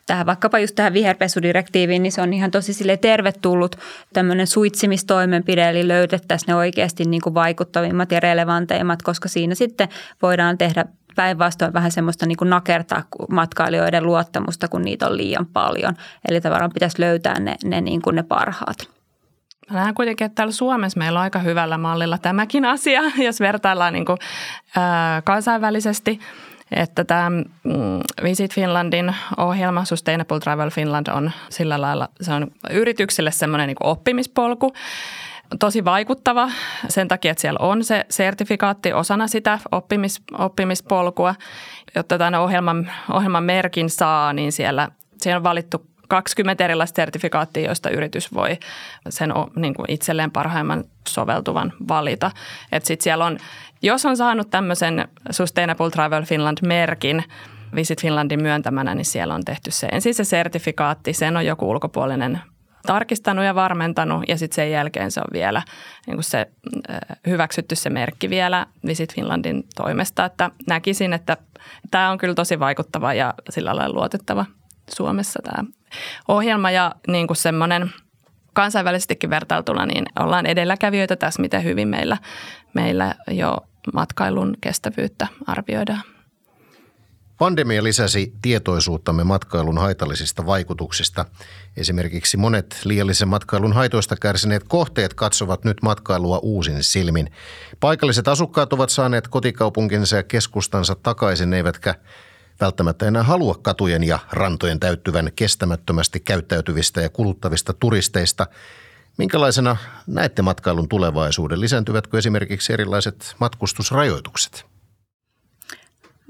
tähän, 0.06 0.26
vaikkapa 0.26 0.58
just 0.58 0.74
tähän 0.74 0.92
viherpesudirektiiviin, 0.92 2.02
niin 2.02 2.12
se 2.12 2.22
on 2.22 2.32
ihan 2.32 2.50
tosi 2.50 2.72
sille 2.72 2.96
tervetullut 2.96 3.76
tämmöinen 4.12 4.46
suitsimistoimenpide, 4.46 5.70
eli 5.70 5.88
löydettäisiin 5.88 6.46
ne 6.46 6.54
oikeasti 6.54 7.04
niin 7.04 7.22
kuin 7.22 7.34
vaikuttavimmat 7.34 8.12
ja 8.12 8.20
relevanteimmat, 8.20 9.02
koska 9.02 9.28
siinä 9.28 9.54
sitten 9.54 9.88
voidaan 10.22 10.58
tehdä 10.58 10.84
päinvastoin 11.16 11.72
vähän 11.72 11.90
semmoista 11.90 12.26
niin 12.26 12.36
kuin 12.36 12.50
nakertaa 12.50 13.02
matkailijoiden 13.30 14.04
luottamusta, 14.04 14.68
kun 14.68 14.82
niitä 14.82 15.06
on 15.06 15.16
liian 15.16 15.46
paljon. 15.46 15.94
Eli 16.28 16.40
tavallaan 16.40 16.72
pitäisi 16.72 17.00
löytää 17.00 17.40
ne, 17.40 17.56
ne, 17.64 17.80
niin 17.80 18.02
kuin 18.02 18.16
ne 18.16 18.22
parhaat. 18.22 18.88
Mä 19.70 19.80
näen 19.80 19.94
kuitenkin, 19.94 20.24
että 20.24 20.34
täällä 20.34 20.52
Suomessa 20.52 20.98
meillä 20.98 21.18
on 21.18 21.22
aika 21.22 21.38
hyvällä 21.38 21.78
mallilla 21.78 22.18
tämäkin 22.18 22.64
asia, 22.64 23.02
jos 23.26 23.40
vertaillaan 23.40 23.92
niin 23.92 24.06
kuin, 24.06 24.18
ää, 24.76 25.22
kansainvälisesti. 25.22 26.20
Että 26.70 27.04
tämä 27.04 27.30
mm, 27.30 27.44
Visit 28.22 28.54
Finlandin 28.54 29.14
ohjelma 29.36 29.84
Sustainable 29.84 30.40
Travel 30.40 30.70
Finland 30.70 31.06
on 31.06 31.30
sillä 31.48 31.80
lailla, 31.80 32.08
se 32.20 32.32
on 32.32 32.50
yrityksille 32.70 33.30
semmoinen 33.30 33.66
niin 33.66 33.76
oppimispolku, 33.80 34.72
tosi 35.60 35.84
vaikuttava 35.84 36.50
sen 36.88 37.08
takia, 37.08 37.30
että 37.30 37.40
siellä 37.40 37.58
on 37.62 37.84
se 37.84 38.06
sertifikaatti 38.08 38.92
osana 38.92 39.26
sitä 39.26 39.58
oppimis, 39.72 40.22
oppimispolkua. 40.38 41.34
Jotta 41.94 42.18
tämän 42.18 42.34
ohjelman, 42.34 42.90
ohjelman 43.12 43.44
merkin 43.44 43.90
saa, 43.90 44.32
niin 44.32 44.52
siellä, 44.52 44.88
siellä 45.20 45.36
on 45.36 45.44
valittu 45.44 45.86
20 46.08 46.64
erilaista 46.64 46.96
sertifikaattia, 46.96 47.66
joista 47.66 47.90
yritys 47.90 48.34
voi 48.34 48.58
sen 49.08 49.32
niin 49.56 49.74
kuin 49.74 49.90
itselleen 49.90 50.30
parhaimman 50.30 50.84
soveltuvan 51.08 51.72
valita. 51.88 52.30
Et 52.72 52.84
sit 52.84 53.00
siellä 53.00 53.24
on, 53.24 53.38
jos 53.82 54.06
on 54.06 54.16
saanut 54.16 54.50
tämmöisen 54.50 55.08
Sustainable 55.30 55.90
Travel 55.90 56.24
Finland-merkin, 56.24 57.24
Visit 57.74 58.02
Finlandin 58.02 58.42
myöntämänä, 58.42 58.94
niin 58.94 59.04
siellä 59.04 59.34
on 59.34 59.44
tehty 59.44 59.70
se 59.70 59.88
ensin 59.92 60.14
se 60.14 60.24
sertifikaatti, 60.24 61.12
sen 61.12 61.36
on 61.36 61.46
joku 61.46 61.70
ulkopuolinen 61.70 62.40
tarkistanut 62.86 63.44
ja 63.44 63.54
varmentanut 63.54 64.24
ja 64.28 64.38
sitten 64.38 64.56
sen 64.56 64.70
jälkeen 64.70 65.10
se 65.10 65.20
on 65.20 65.32
vielä 65.32 65.62
niin 66.06 66.16
kuin 66.16 66.24
se 66.24 66.46
hyväksytty 67.26 67.74
se 67.74 67.90
merkki 67.90 68.30
vielä 68.30 68.66
Visit 68.86 69.14
Finlandin 69.14 69.64
toimesta. 69.76 70.24
Että 70.24 70.50
näkisin, 70.66 71.12
että 71.12 71.36
tämä 71.90 72.10
on 72.10 72.18
kyllä 72.18 72.34
tosi 72.34 72.58
vaikuttava 72.58 73.14
ja 73.14 73.34
sillä 73.50 73.76
lailla 73.76 73.94
luotettava 73.94 74.46
Suomessa 74.90 75.40
tämä 75.42 75.64
ohjelma 76.28 76.70
ja 76.70 76.94
niin 77.08 77.26
kuin 77.26 77.36
semmoinen 77.36 77.92
kansainvälisestikin 78.52 79.30
vertailtuna, 79.30 79.86
niin 79.86 80.04
ollaan 80.18 80.46
edelläkävijöitä 80.46 81.16
tässä, 81.16 81.42
miten 81.42 81.64
hyvin 81.64 81.88
meillä, 81.88 82.16
meillä 82.74 83.14
jo 83.30 83.56
matkailun 83.94 84.54
kestävyyttä 84.60 85.26
arvioidaan. 85.46 86.02
Pandemia 87.42 87.82
lisäsi 87.82 88.32
tietoisuuttamme 88.42 89.24
matkailun 89.24 89.78
haitallisista 89.78 90.46
vaikutuksista. 90.46 91.24
Esimerkiksi 91.76 92.36
monet 92.36 92.80
liiallisen 92.84 93.28
matkailun 93.28 93.72
haitoista 93.72 94.16
kärsineet 94.16 94.64
kohteet 94.68 95.14
katsovat 95.14 95.64
nyt 95.64 95.82
matkailua 95.82 96.38
uusin 96.38 96.84
silmin. 96.84 97.32
Paikalliset 97.80 98.28
asukkaat 98.28 98.72
ovat 98.72 98.90
saaneet 98.90 99.28
kotikaupunkinsa 99.28 100.16
ja 100.16 100.22
keskustansa 100.22 100.94
takaisin, 100.94 101.52
eivätkä 101.52 101.94
välttämättä 102.60 103.06
enää 103.06 103.22
halua 103.22 103.54
katujen 103.62 104.04
ja 104.04 104.18
rantojen 104.32 104.80
täyttyvän 104.80 105.32
kestämättömästi 105.36 106.20
käyttäytyvistä 106.20 107.00
ja 107.00 107.08
kuluttavista 107.08 107.72
turisteista. 107.72 108.46
Minkälaisena 109.18 109.76
näette 110.06 110.42
matkailun 110.42 110.88
tulevaisuuden? 110.88 111.60
Lisääntyvätkö 111.60 112.18
esimerkiksi 112.18 112.72
erilaiset 112.72 113.34
matkustusrajoitukset? 113.40 114.71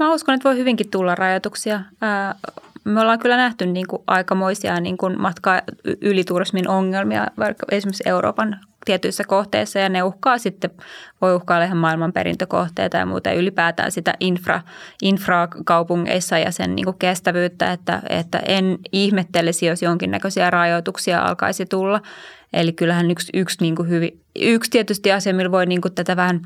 Mä 0.03 0.15
uskon, 0.15 0.35
että 0.35 0.49
voi 0.49 0.59
hyvinkin 0.59 0.91
tulla 0.91 1.15
rajoituksia. 1.15 1.81
Me 2.85 3.01
ollaan 3.01 3.19
kyllä 3.19 3.37
nähty 3.37 3.67
niin 3.67 3.87
kuin 3.87 4.03
aikamoisia 4.07 4.81
niin 4.81 4.97
kuin 4.97 5.21
matka 5.21 5.63
yliturismin 6.01 6.69
ongelmia 6.69 7.27
vaikka 7.39 7.67
esimerkiksi 7.71 8.03
Euroopan 8.07 8.61
tietyissä 8.85 9.25
kohteissa 9.25 9.79
ja 9.79 9.89
ne 9.89 10.03
uhkaa 10.03 10.39
sitten, 10.39 10.71
voi 11.21 11.35
uhkailla 11.35 11.65
ihan 11.65 11.79
maailman 11.79 12.13
perintökohteita 12.13 12.97
ja 12.97 13.07
muuta 13.07 13.33
ylipäätään 13.33 13.93
sitä 13.93 14.15
infra, 14.21 14.61
infrakaupungeissa 15.03 16.39
ja 16.39 16.51
sen 16.51 16.77
niin 16.77 16.85
kuin 16.85 16.99
kestävyyttä, 16.99 17.73
että, 17.73 18.03
että 18.09 18.39
en 18.39 18.79
ihmettelisi, 18.93 19.67
jos 19.67 19.83
jonkinnäköisiä 19.83 20.51
rajoituksia 20.51 21.23
alkaisi 21.23 21.67
tulla. 21.67 22.01
Eli 22.53 22.73
kyllähän 22.73 23.11
yksi, 23.11 23.33
yksi, 23.35 23.57
niin 23.61 23.77
kuin 23.77 23.89
hyvin, 23.89 24.21
yksi 24.37 24.71
tietysti 24.71 25.13
asia, 25.13 25.35
millä 25.35 25.53
voi 25.53 25.67
niin 25.67 25.81
kuin 25.81 25.95
tätä 25.95 26.17
vähän 26.17 26.41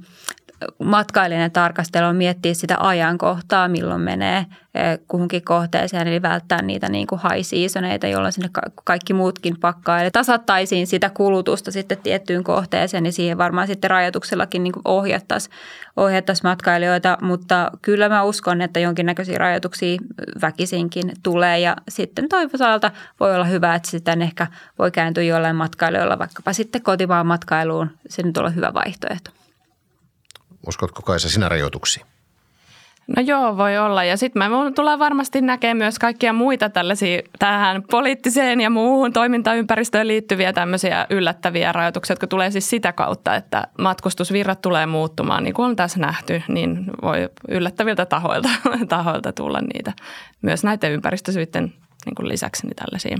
matkailijan 0.79 1.51
tarkastelu 1.51 2.07
on 2.07 2.17
miettiä 2.17 2.55
sitä 2.55 2.77
ajankohtaa, 2.79 3.69
milloin 3.69 4.01
menee 4.01 4.47
eh, 4.75 4.99
kuhunkin 5.09 5.45
kohteeseen, 5.45 6.09
eli 6.09 6.23
välttää 6.23 6.63
niitä 6.63 6.89
niin 6.89 7.07
kuin 7.07 7.21
high 7.21 7.47
seasoneita, 7.47 8.07
jolloin 8.07 8.33
sinne 8.33 8.51
kaikki 8.85 9.13
muutkin 9.13 9.61
pakkaa. 9.61 10.01
Eli 10.01 10.11
tasattaisiin 10.11 10.87
sitä 10.87 11.11
kulutusta 11.11 11.73
sitten 11.73 11.99
tiettyyn 11.99 12.45
kohteeseen, 12.45 13.03
niin 13.03 13.13
siihen 13.13 13.39
varmaan 13.39 13.67
sitten 13.67 13.91
rajoituksellakin 13.91 14.63
niin 14.63 14.73
ohjattaisiin 14.85 15.55
ohjattaisi 15.97 16.43
matkailijoita, 16.43 17.19
mutta 17.23 17.71
kyllä 17.83 18.09
mä 18.09 18.23
uskon, 18.23 18.61
että 18.61 18.81
jonkinnäköisiä 18.81 19.39
rajoituksia 19.39 19.99
väkisinkin 20.43 21.13
tulee 21.23 21.59
ja 21.59 21.77
sitten 21.89 22.29
toisaalta 22.29 22.91
voi 23.21 23.35
olla 23.35 23.45
hyvä, 23.45 23.75
että 23.75 23.91
sitten 23.91 24.23
ehkä 24.23 24.47
voi 24.79 24.91
kääntyä 24.91 25.23
jollain 25.23 25.57
matkailijoilla 25.57 26.19
vaikkapa 26.19 26.53
sitten 26.53 26.83
kotimaan 26.83 27.27
matkailuun. 27.27 27.91
Se 28.09 28.23
nyt 28.23 28.37
on 28.37 28.55
hyvä 28.55 28.75
vaihtoehto. 28.75 29.31
Uskotko 30.67 31.03
Kaisa 31.03 31.29
sinä 31.29 31.49
rajoituksiin? 31.49 32.07
No 33.17 33.23
joo, 33.23 33.57
voi 33.57 33.79
olla. 33.79 34.05
Ja 34.05 34.17
sitten 34.17 34.43
me 34.43 34.73
tullaan 34.75 34.99
varmasti 34.99 35.41
näkemään 35.41 35.77
myös 35.77 35.99
kaikkia 35.99 36.33
muita 36.33 36.71
tällaisia 36.71 37.23
tähän 37.39 37.83
poliittiseen 37.91 38.61
ja 38.61 38.71
muuhun 38.71 39.13
toimintaympäristöön 39.13 40.09
liittyviä 40.09 40.53
tämmöisiä 40.53 41.07
yllättäviä 41.11 41.73
rajoituksia, 41.73 42.13
jotka 42.13 42.27
tulee 42.27 42.51
siis 42.51 42.71
sitä 42.71 42.93
kautta, 42.93 43.35
että 43.35 43.69
matkustusvirrat 43.79 44.61
tulee 44.61 44.87
muuttumaan. 44.87 45.43
Niin 45.45 45.55
kuin 45.55 45.67
on 45.67 45.77
tässä 45.77 46.01
nähty, 46.01 46.43
niin 46.49 46.85
voi 47.03 47.29
yllättäviltä 47.49 48.07
tahoilta, 48.07 48.49
tahoilta 48.89 49.33
tulla 49.33 49.61
niitä. 49.61 49.93
Myös 50.43 50.65
näiden 50.65 50.93
ympäristösyiden 50.93 51.73
niin 52.07 52.15
kuin 52.15 52.29
lisäksi 52.29 52.67
niin 52.67 52.77
tällaisia 52.77 53.19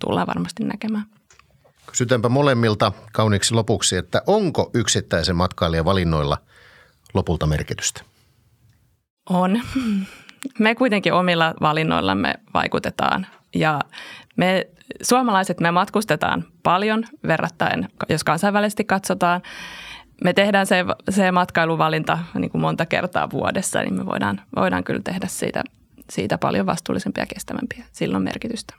tullaan 0.00 0.26
varmasti 0.26 0.64
näkemään. 0.64 1.04
Kysytäänpä 1.86 2.28
molemmilta 2.28 2.92
kauniiksi 3.12 3.54
lopuksi, 3.54 3.96
että 3.96 4.22
onko 4.26 4.70
yksittäisen 4.74 5.36
matkailijan 5.36 5.84
valinnoilla 5.84 6.38
lopulta 7.14 7.46
merkitystä? 7.46 8.02
On. 9.30 9.60
Me 10.58 10.74
kuitenkin 10.74 11.12
omilla 11.12 11.54
valinnoillamme 11.60 12.34
vaikutetaan 12.54 13.26
ja 13.54 13.80
me 14.36 14.66
suomalaiset 15.02 15.60
me 15.60 15.70
matkustetaan 15.70 16.44
paljon 16.62 17.04
verrattain, 17.26 17.88
jos 18.08 18.24
kansainvälisesti 18.24 18.84
katsotaan. 18.84 19.42
Me 20.24 20.32
tehdään 20.32 20.66
se, 20.66 20.84
se 21.10 21.32
matkailuvalinta 21.32 22.18
niin 22.34 22.50
kuin 22.50 22.62
monta 22.62 22.86
kertaa 22.86 23.30
vuodessa, 23.30 23.80
niin 23.80 23.94
me 23.94 24.06
voidaan, 24.06 24.40
voidaan 24.56 24.84
kyllä 24.84 25.00
tehdä 25.04 25.26
siitä, 25.26 25.64
siitä 26.10 26.38
paljon 26.38 26.66
vastuullisempia 26.66 27.22
ja 27.22 27.26
kestävämpiä. 27.26 27.84
Silloin 27.92 28.24
merkitystä 28.24 28.74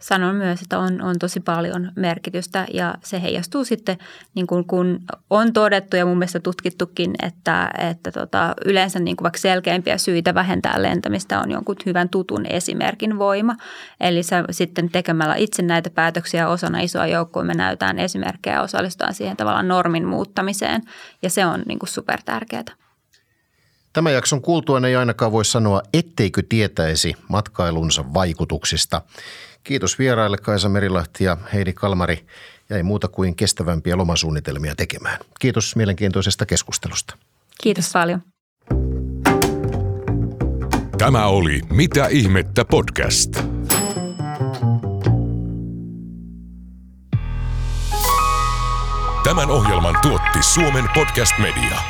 sanon 0.00 0.34
myös, 0.34 0.62
että 0.62 0.78
on, 0.78 1.02
on 1.02 1.18
tosi 1.18 1.40
paljon 1.40 1.92
merkitystä 1.96 2.66
ja 2.74 2.94
se 3.04 3.22
heijastuu 3.22 3.64
sitten, 3.64 3.98
niin 4.34 4.46
kuin 4.46 4.64
kun 4.64 5.00
on 5.30 5.52
todettu 5.52 5.96
ja 5.96 6.06
mun 6.06 6.18
mielestä 6.18 6.40
tutkittukin, 6.40 7.14
että, 7.22 7.70
että 7.78 8.12
tota, 8.12 8.54
yleensä 8.64 8.98
niin 8.98 9.16
kuin 9.16 9.22
vaikka 9.24 9.38
selkeimpiä 9.38 9.98
syitä 9.98 10.34
vähentää 10.34 10.82
lentämistä 10.82 11.40
on 11.40 11.50
jonkun 11.50 11.76
hyvän 11.86 12.08
tutun 12.08 12.46
esimerkin 12.46 13.18
voima. 13.18 13.56
Eli 14.00 14.22
sä 14.22 14.44
sitten 14.50 14.90
tekemällä 14.90 15.34
itse 15.34 15.62
näitä 15.62 15.90
päätöksiä 15.90 16.48
osana 16.48 16.80
isoa 16.80 17.06
joukkoa 17.06 17.44
me 17.44 17.54
näytään 17.54 17.98
esimerkkejä 17.98 18.56
ja 18.56 18.62
osallistutaan 18.62 19.14
siihen 19.14 19.36
tavallaan 19.36 19.68
normin 19.68 20.06
muuttamiseen 20.06 20.82
ja 21.22 21.30
se 21.30 21.46
on 21.46 21.62
niin 21.66 21.78
kuin 21.78 21.90
supertärkeää. 21.90 22.64
Tämän 23.92 24.12
jakson 24.14 24.42
kuultuaan 24.42 24.84
ei 24.84 24.96
ainakaan 24.96 25.32
voi 25.32 25.44
sanoa, 25.44 25.82
etteikö 25.94 26.42
tietäisi 26.48 27.14
matkailunsa 27.28 28.14
vaikutuksista– 28.14 29.02
Kiitos 29.64 29.98
vieraille 29.98 30.38
Kaisa 30.38 30.68
Merilahti 30.68 31.24
ja 31.24 31.36
Heidi 31.52 31.72
Kalmari. 31.72 32.26
Jäi 32.70 32.82
muuta 32.82 33.08
kuin 33.08 33.36
kestävämpiä 33.36 33.96
lomasuunnitelmia 33.96 34.74
tekemään. 34.76 35.18
Kiitos 35.40 35.76
mielenkiintoisesta 35.76 36.46
keskustelusta. 36.46 37.16
Kiitos 37.62 37.90
paljon. 37.92 38.22
Tämä 40.98 41.26
oli 41.26 41.60
Mitä 41.70 42.06
ihmettä 42.06 42.64
podcast. 42.64 43.32
Tämän 49.24 49.50
ohjelman 49.50 49.98
tuotti 50.02 50.42
Suomen 50.42 50.84
Podcast 50.94 51.34
Media. 51.38 51.89